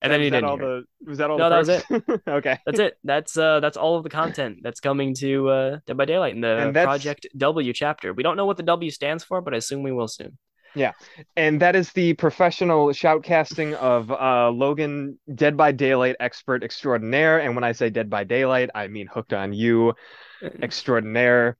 [0.02, 0.44] And then he didn't.
[0.44, 1.38] All the, was that all?
[1.38, 1.84] No, that was it.
[2.28, 2.98] okay, that's it.
[3.04, 6.42] That's uh, that's all of the content that's coming to uh, Dead by Daylight in
[6.42, 8.12] the Project W chapter.
[8.12, 10.36] We don't know what the W stands for, but I assume we will soon.
[10.74, 10.92] Yeah,
[11.36, 17.38] and that is the professional shoutcasting of uh, Logan, Dead by Daylight expert extraordinaire.
[17.38, 19.94] And when I say Dead by Daylight, I mean hooked on you,
[20.62, 21.56] extraordinaire.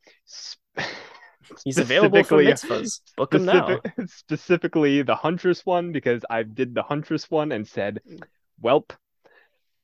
[1.65, 3.01] He's available for mitzvahs.
[3.17, 3.81] Book him now.
[4.07, 8.01] Specifically, the Huntress one because I did the Huntress one and said,
[8.63, 8.91] "Welp,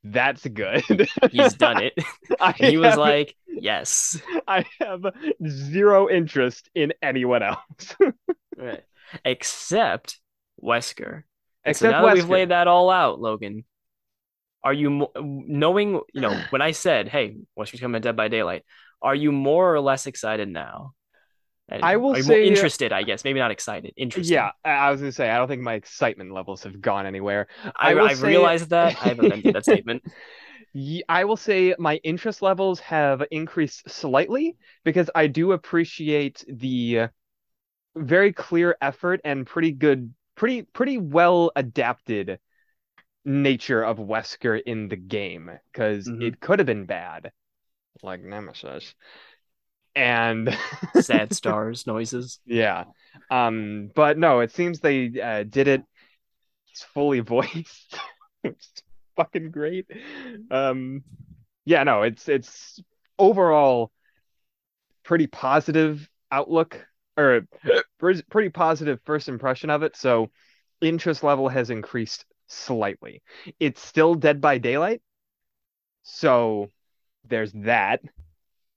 [0.02, 0.82] that's good."
[1.30, 1.92] He's done it.
[2.56, 5.04] he was like, "Yes." I have
[5.46, 7.96] zero interest in anyone else.
[8.56, 8.82] right,
[9.24, 10.18] except
[10.62, 11.24] Wesker.
[11.64, 12.06] Except so now Wesker.
[12.06, 13.64] that we've laid that all out, Logan,
[14.62, 16.00] are you knowing?
[16.12, 18.64] You know, when I said, "Hey, Wesker's coming Dead by Daylight,"
[19.02, 20.94] are you more or less excited now?
[21.70, 23.92] I will say interested, I guess, maybe not excited.
[23.96, 24.32] Interested.
[24.32, 27.46] Yeah, I was gonna say I don't think my excitement levels have gone anywhere.
[27.78, 28.26] I, I, I say...
[28.26, 30.02] realized that I haven't amended that statement.
[31.08, 37.08] I will say my interest levels have increased slightly because I do appreciate the
[37.96, 42.38] very clear effort and pretty good, pretty pretty well adapted
[43.24, 46.22] nature of Wesker in the game because mm-hmm.
[46.22, 47.32] it could have been bad,
[48.02, 48.94] like Nemesis
[49.94, 50.56] and
[51.00, 52.40] sad stars noises.
[52.46, 52.84] Yeah.
[53.30, 55.82] Um, but no, it seems they uh, did it
[56.94, 57.98] fully voiced.
[58.44, 58.72] it's
[59.16, 59.86] fucking great.
[60.50, 61.02] Um,
[61.64, 62.80] yeah, no, it's it's
[63.18, 63.92] overall
[65.02, 66.86] pretty positive outlook
[67.20, 67.40] or
[68.30, 69.96] pretty positive first impression of it.
[69.96, 70.30] So
[70.80, 73.22] interest level has increased slightly.
[73.58, 75.02] It's still Dead by Daylight,
[76.02, 76.70] So
[77.28, 78.00] there's that.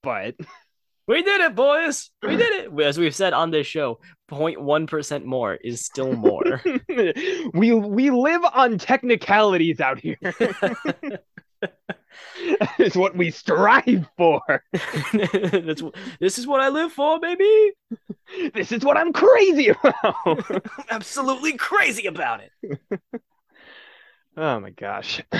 [0.02, 0.36] But
[1.08, 2.12] we did it, boys.
[2.22, 2.82] We did it.
[2.82, 4.00] As we've said on this show,
[4.32, 6.62] 0.1% more is still more.
[7.54, 10.18] we we live on technicalities out here.
[12.80, 14.42] it's what we strive for.
[15.14, 15.84] That's,
[16.20, 17.72] this is what I live for, baby.
[18.56, 20.62] This is what I'm crazy about.
[20.90, 22.80] Absolutely crazy about it.
[24.38, 25.22] oh my gosh.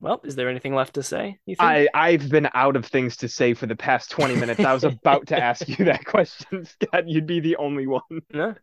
[0.00, 1.40] Well, is there anything left to say?
[1.58, 4.60] I I've been out of things to say for the past 20 minutes.
[4.60, 7.08] I was about to ask you that question, Scott.
[7.08, 8.02] You'd be the only one.
[8.32, 8.54] No.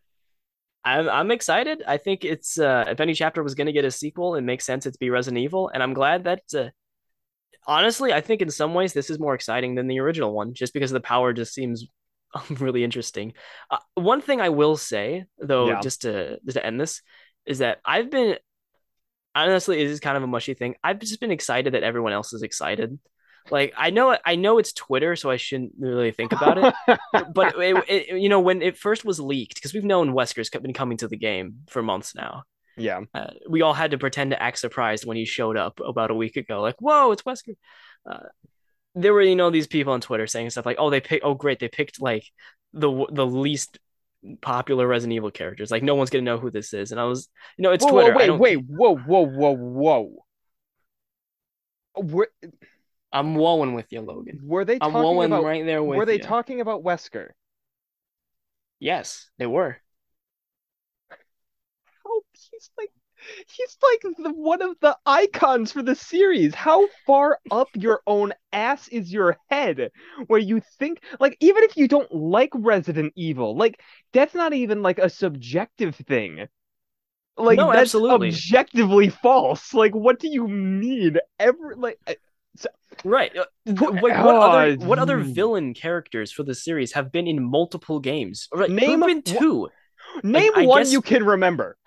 [0.86, 1.84] I'm I'm excited.
[1.88, 4.66] I think it's uh if any chapter was going to get a sequel, it makes
[4.66, 6.70] sense it's be Resident Evil and I'm glad that uh,
[7.68, 10.74] honestly, I think in some ways this is more exciting than the original one just
[10.74, 11.88] because the power just seems
[12.50, 13.34] really interesting.
[13.72, 15.82] Uh, one thing I will say though yeah.
[15.82, 17.02] just to just to end this
[17.46, 18.38] is that I've been
[19.36, 20.76] honestly, it is kind of a mushy thing.
[20.84, 22.98] I've just been excited that everyone else is excited.
[23.52, 27.00] Like I know, I know it's Twitter, so I shouldn't really think about it.
[27.34, 30.74] but it, it, you know, when it first was leaked, because we've known Wesker's been
[30.74, 32.44] coming to the game for months now.
[32.78, 36.12] Yeah, uh, we all had to pretend to act surprised when he showed up about
[36.12, 36.62] a week ago.
[36.62, 37.56] Like, whoa, it's Wesker.
[38.10, 38.28] Uh,
[38.96, 41.24] there were, you know, these people on Twitter saying stuff like, "Oh, they picked.
[41.24, 42.26] Oh, great, they picked like
[42.74, 43.80] the the least
[44.42, 45.72] popular Resident Evil characters.
[45.72, 46.92] Like no one's gonna know who this is.
[46.92, 48.14] And I was, you know, it's whoa, Twitter.
[48.14, 50.26] Whoa, wait, wait, whoa, whoa, whoa, whoa.
[51.98, 52.30] Were,
[53.16, 54.42] I'm woeing with you, Logan.
[54.44, 54.78] Were they?
[54.82, 56.24] I'm woeing about, right there with Were they you.
[56.24, 57.30] talking about Wesker?
[58.80, 59.78] Yes, they were.
[62.06, 62.92] Oh, he's like
[63.48, 66.54] he's like the, one of the icons for the series.
[66.54, 69.92] How far up your own ass is your head
[70.28, 73.80] where you think like even if you don't like Resident Evil, like
[74.12, 76.48] that's not even like a subjective thing.
[77.38, 78.28] Like no, that's absolutely.
[78.28, 79.74] objectively false.
[79.74, 81.18] Like what do you mean?
[81.40, 81.98] Every like
[82.56, 82.70] so,
[83.04, 83.36] right.
[83.36, 88.00] Uh, like, what other what other villain characters for the series have been in multiple
[88.00, 88.48] games?
[88.54, 89.70] Right, name been two.
[90.24, 90.92] Name like, one guess...
[90.92, 91.78] you can remember.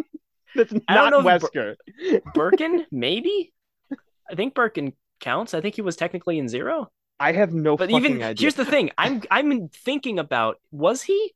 [0.54, 1.76] That's not Wesker.
[2.34, 3.52] Birkin, maybe.
[4.30, 5.52] I think Birkin counts.
[5.54, 6.90] I think he was technically in zero.
[7.20, 7.76] I have no.
[7.76, 8.34] But even idea.
[8.38, 11.34] here's the thing: I'm I'm thinking about was he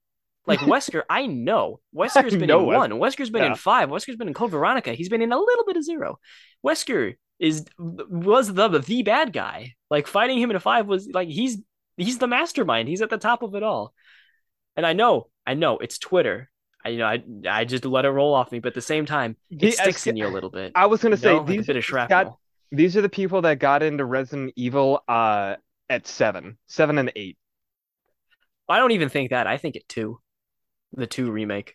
[0.49, 1.03] like Wesker?
[1.09, 2.91] I know Wesker's been in one.
[2.93, 3.51] Wesker's been yeah.
[3.51, 3.91] in five.
[3.91, 4.93] Wesker's been in Code Veronica.
[4.93, 6.19] He's been in a little bit of zero.
[6.67, 9.75] Wesker is was the the bad guy.
[9.91, 11.59] Like fighting him in a five was like he's
[11.97, 12.89] he's the mastermind.
[12.89, 13.95] He's at the top of it all.
[14.77, 16.51] And I know, I know it's Twitter.
[16.85, 19.07] I, you know, I I just let it roll off me, but at the same
[19.07, 20.73] time, it the, sticks in you a little bit.
[20.75, 21.45] I was gonna say know?
[21.45, 22.25] these like a bit of shrapnel.
[22.25, 22.39] Got,
[22.71, 25.57] these are the people that got into Resident Evil uh
[25.91, 27.37] at seven, seven and eight.
[28.69, 29.47] I don't even think that.
[29.47, 30.21] I think it two,
[30.93, 31.75] the two remake.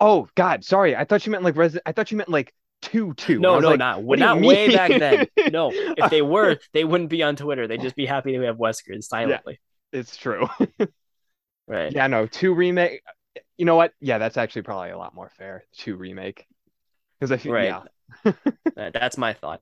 [0.00, 0.94] Oh God, sorry.
[0.94, 1.82] I thought you meant like Resident.
[1.86, 3.38] I thought you meant like two two.
[3.38, 5.26] No, no, like, not not way back then.
[5.52, 7.66] No, if they were, they wouldn't be on Twitter.
[7.66, 9.58] They'd just be happy to have Wesker silently.
[9.92, 10.48] Yeah, it's true.
[11.66, 11.92] right.
[11.92, 13.02] Yeah, no, two remake
[13.56, 13.92] you know what?
[14.00, 16.46] Yeah, that's actually probably a lot more fair to remake
[17.18, 17.82] because I feel right.
[18.24, 18.32] Yeah.
[18.92, 19.60] that's my thought.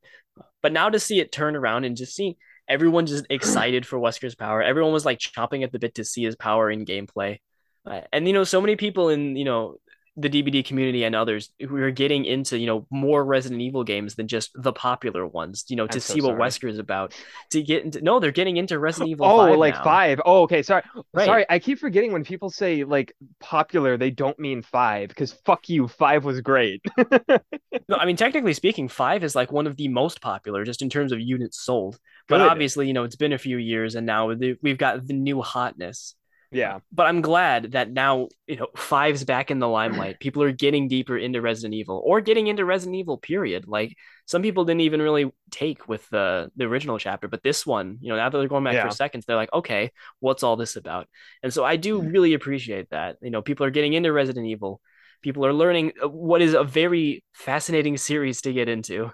[0.63, 2.37] But now to see it turn around and just see
[2.69, 4.63] everyone just excited for Wesker's power.
[4.63, 7.39] Everyone was like chopping at the bit to see his power in gameplay.
[7.85, 9.77] And you know, so many people in you know
[10.17, 14.15] the DBD community and others who are getting into, you know, more Resident Evil games
[14.15, 17.15] than just the popular ones, you know, to see what Wesker is about.
[17.51, 19.27] To get into no, they're getting into Resident Evil.
[19.27, 19.85] Oh, 5 like now.
[19.85, 20.21] five.
[20.27, 20.63] Oh, okay.
[20.63, 20.83] Sorry.
[21.15, 21.25] Right.
[21.25, 21.47] Sorry.
[21.49, 25.89] I keep forgetting when people say like popular, they don't mean five because fuck you,
[25.89, 26.85] five was great.
[26.99, 30.91] no, I mean technically speaking, five is like one of the most popular just in
[30.91, 31.99] terms of units sold.
[32.29, 32.49] But Good.
[32.49, 36.15] obviously, you know, it's been a few years and now we've got the new hotness.
[36.53, 36.81] Yeah.
[36.93, 40.21] But I'm glad that now, you know, five's back in the limelight.
[40.21, 43.67] People are getting deeper into Resident Evil or getting into Resident Evil, period.
[43.67, 43.97] Like
[44.27, 48.11] some people didn't even really take with the the original chapter, but this one, you
[48.11, 48.87] know, now that they're going back yeah.
[48.87, 49.91] for seconds, they're like, okay,
[50.21, 51.09] what's all this about?
[51.43, 52.13] And so I do mm.
[52.13, 53.17] really appreciate that.
[53.23, 54.81] You know, people are getting into Resident Evil.
[55.23, 59.11] People are learning uh, what is a very fascinating series to get into.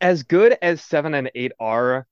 [0.00, 2.06] As good as seven and eight are,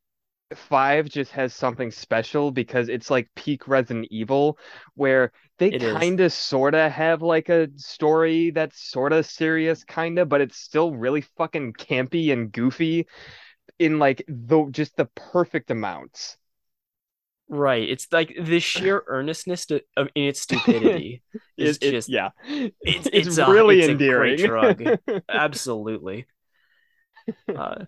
[0.54, 4.58] five just has something special because it's like peak Resident Evil,
[4.94, 10.18] where they kind of sort of have like a story that's sort of serious, kind
[10.18, 13.06] of, but it's still really fucking campy and goofy
[13.78, 16.36] in like the just the perfect amounts.
[17.48, 17.88] Right.
[17.88, 21.22] It's like the sheer earnestness to, of, in its stupidity
[21.58, 22.30] is it, just yeah.
[22.46, 24.36] It's it's, it's really a, it's endearing.
[24.38, 24.82] drug.
[25.28, 26.26] Absolutely.
[27.48, 27.86] Uh,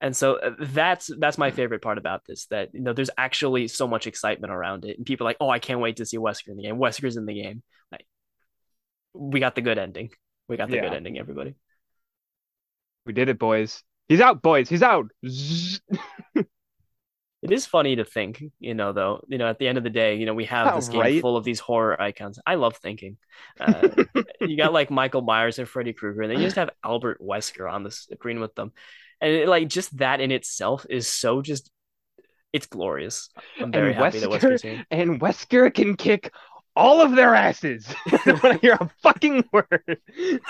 [0.00, 3.68] and so uh, that's that's my favorite part about this that you know there's actually
[3.68, 6.16] so much excitement around it and people are like oh i can't wait to see
[6.18, 8.06] wesker in the game wesker's in the game like
[9.12, 10.10] we got the good ending
[10.48, 10.82] we got the yeah.
[10.82, 11.54] good ending everybody
[13.06, 14.68] we did it boys He's out, boys.
[14.68, 15.06] He's out.
[17.42, 19.88] It is funny to think, you know, though, you know, at the end of the
[19.88, 21.22] day, you know, we have this game right?
[21.22, 22.38] full of these horror icons.
[22.44, 23.16] I love thinking.
[23.58, 23.88] Uh,
[24.42, 27.66] you got like Michael Myers and Freddy Krueger, and then you just have Albert Wesker
[27.72, 28.72] on the screen with them.
[29.20, 31.70] And it, like just that in itself is so just
[32.52, 33.30] it's glorious.
[33.60, 34.84] I'm very and happy Wesker, that Wesker's here.
[34.90, 36.32] And Wesker can kick
[36.74, 37.86] all of their asses
[38.24, 40.00] when I hear a fucking word.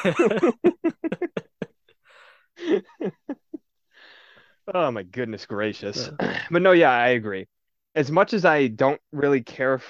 [4.75, 6.11] oh my goodness gracious.
[6.21, 6.41] Yeah.
[6.51, 7.47] But no, yeah, I agree.
[7.95, 9.81] As much as I don't really care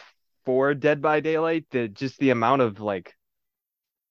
[0.45, 3.15] for Dead by Daylight, the just the amount of like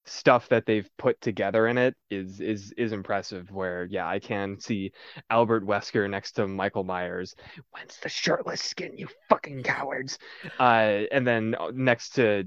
[0.06, 4.60] stuff that they've put together in it is is is impressive where yeah i can
[4.60, 4.92] see
[5.30, 7.36] albert wesker next to michael myers
[7.72, 10.18] when's the shirtless skin you fucking cowards
[10.60, 12.44] uh and then next to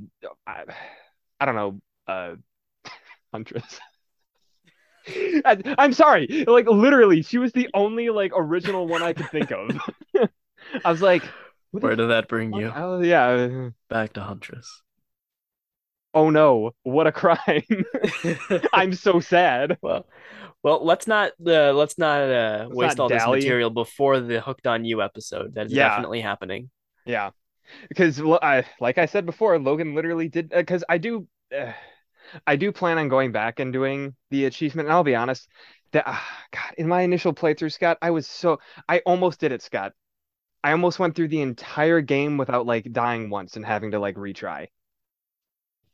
[0.46, 0.64] i,
[1.38, 2.34] I don't know uh
[3.32, 3.80] huntress
[5.44, 9.52] I, i'm sorry like literally she was the only like original one i could think
[9.52, 9.70] of
[10.84, 11.22] i was like
[11.72, 12.70] Where did that bring you?
[12.74, 13.70] Oh yeah.
[13.88, 14.82] Back to Huntress.
[16.14, 17.62] Oh no, what a crime.
[18.72, 19.78] I'm so sad.
[19.82, 20.06] well,
[20.62, 24.40] well, let's not uh, let's not uh, Let's waste not all this material before the
[24.40, 25.54] Hooked on You episode.
[25.54, 25.88] That is Yeah.
[25.88, 26.70] definitely happening.
[27.04, 27.30] Yeah.
[27.88, 31.72] Because I like I said before, Logan literally did because I do uh,
[32.46, 35.48] I do plan on going back and doing the achievement and I'll be honest
[35.92, 39.62] that ah, God, in my initial playthrough, Scott, I was so I almost did it,
[39.62, 39.92] Scott.
[40.64, 44.16] I almost went through the entire game without like dying once and having to like
[44.16, 44.68] retry.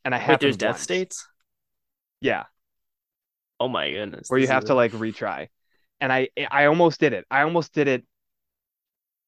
[0.04, 0.82] And I happened there's death once.
[0.82, 1.28] states.
[2.20, 2.44] Yeah.
[3.60, 4.30] Oh my goodness.
[4.30, 5.48] where you have is to like retry.
[6.00, 7.26] And I I almost did it.
[7.30, 8.04] I almost did it,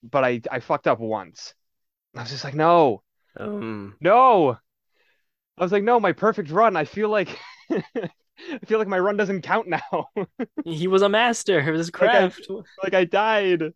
[0.03, 1.55] but I I fucked up once.
[2.17, 3.03] I was just like, no,
[3.37, 4.57] Um, no.
[5.59, 6.77] I was like, no, my perfect run.
[6.77, 7.37] I feel like
[7.71, 10.09] I feel like my run doesn't count now.
[10.65, 12.49] he was a master of his Like I- craft.
[12.83, 13.73] like I died.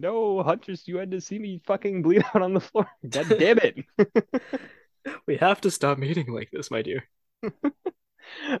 [0.00, 2.88] No, Huntress, you had to see me fucking bleed out on the floor.
[3.08, 3.76] God damn it.
[5.26, 7.04] we have to stop meeting like this, my dear.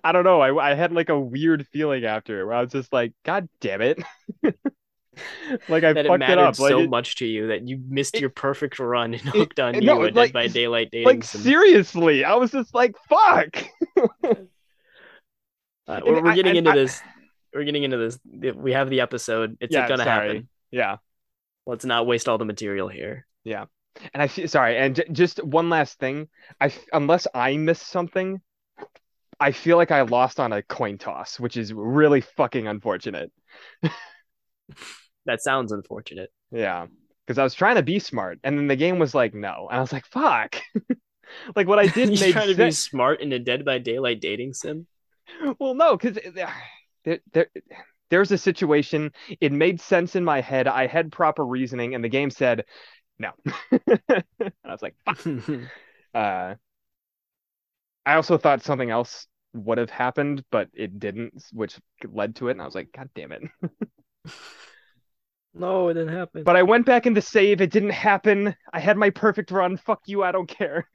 [0.04, 0.40] I don't know.
[0.40, 3.48] I I had like a weird feeling after it where I was just like, God
[3.60, 4.02] damn it.
[4.42, 6.58] like I that it fucked it mattered up.
[6.58, 9.58] Like so it- much to you that you missed It- your perfect run and hooked
[9.60, 11.40] on it- you no, and like- Dead by Daylight dating like sim.
[11.40, 13.64] seriously, I was just like, fuck.
[15.86, 17.00] Uh, we're, we're I- getting and into I- this.
[17.54, 18.18] We're getting into this.
[18.56, 19.56] We have the episode.
[19.60, 20.26] It's Yeah, gonna sorry.
[20.28, 20.48] happen.
[20.72, 20.96] Yeah.
[21.66, 23.26] Let's not waste all the material here.
[24.12, 24.76] And I feel sorry.
[24.76, 26.28] And j- just one last thing.
[26.60, 28.40] I unless I missed something,
[29.40, 33.30] I feel like I lost on a coin toss, which is really fucking unfortunate.
[35.26, 36.30] That sounds unfortunate.
[36.50, 36.86] Yeah.
[37.26, 39.68] Because I was trying to be smart, and then the game was like, no.
[39.70, 40.56] And I was like, fuck.
[41.56, 44.52] like what I did made trying to be smart in a Dead by Daylight dating
[44.52, 44.86] sim.
[45.58, 46.50] Well, no, because uh,
[47.04, 47.46] there, there,
[48.10, 49.12] there's a situation.
[49.40, 50.68] It made sense in my head.
[50.68, 52.64] I had proper reasoning, and the game said
[53.24, 53.32] no.
[53.86, 55.18] and I was like, fuck.
[56.14, 56.54] Uh,
[58.06, 61.76] I also thought something else would have happened, but it didn't, which
[62.08, 62.52] led to it.
[62.52, 63.42] And I was like, God damn it.
[65.54, 66.44] no, it didn't happen.
[66.44, 67.60] But I went back in the save.
[67.60, 68.54] It didn't happen.
[68.72, 69.76] I had my perfect run.
[69.76, 70.22] Fuck you.
[70.22, 70.88] I don't care.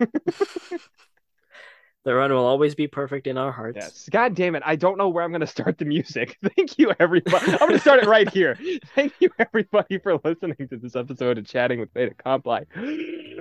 [2.06, 3.78] The run will always be perfect in our hearts.
[3.80, 4.10] Yes.
[4.10, 4.64] God damn it.
[4.66, 6.38] I don't know where I'm going to start the music.
[6.56, 7.52] Thank you, everybody.
[7.52, 8.58] I'm going to start it right here.
[8.96, 12.66] Thank you, everybody, for listening to this episode of Chatting with Beta Compli.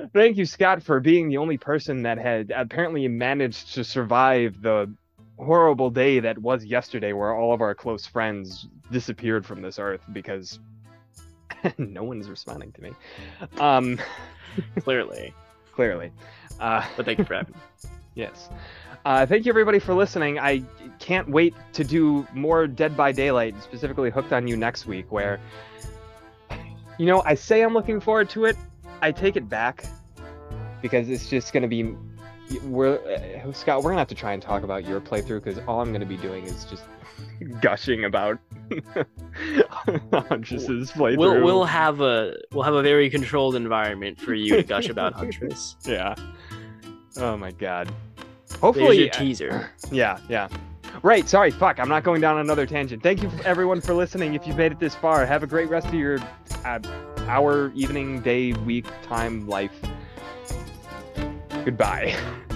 [0.13, 4.93] Thank you, Scott, for being the only person that had apparently managed to survive the
[5.39, 10.01] horrible day that was yesterday, where all of our close friends disappeared from this earth
[10.13, 10.59] because
[11.79, 12.91] no one's responding to me.
[13.61, 14.01] Um,
[14.81, 15.33] Clearly.
[15.73, 16.11] clearly.
[16.59, 17.61] Uh, But thank you for having me.
[18.19, 18.51] Yes.
[19.05, 20.41] Uh, thank you, everybody, for listening.
[20.41, 20.64] I
[20.99, 25.39] can't wait to do more Dead by Daylight, specifically Hooked on You next week, where,
[26.99, 28.57] you know, I say I'm looking forward to it.
[29.01, 29.85] I take it back
[30.83, 31.95] because it's just going to be.
[32.64, 32.99] We're
[33.45, 33.83] uh, Scott.
[33.83, 36.16] We're gonna have to try and talk about your playthrough because all I'm gonna be
[36.16, 36.83] doing is just
[37.61, 38.39] gushing about
[40.14, 41.19] Huntress's playthrough.
[41.19, 45.12] We'll we'll have a we'll have a very controlled environment for you to gush about
[45.12, 45.77] Huntress.
[45.87, 46.14] yeah.
[47.19, 47.93] Oh my god.
[48.61, 49.71] There's Hopefully, your teaser.
[49.93, 50.49] Yeah, yeah.
[51.03, 53.03] Right, sorry, fuck, I'm not going down another tangent.
[53.03, 54.35] Thank you everyone for listening.
[54.35, 56.19] If you've made it this far, have a great rest of your
[56.65, 56.81] uh,
[57.29, 59.73] hour, evening, day, week, time, life.
[61.65, 62.17] Goodbye.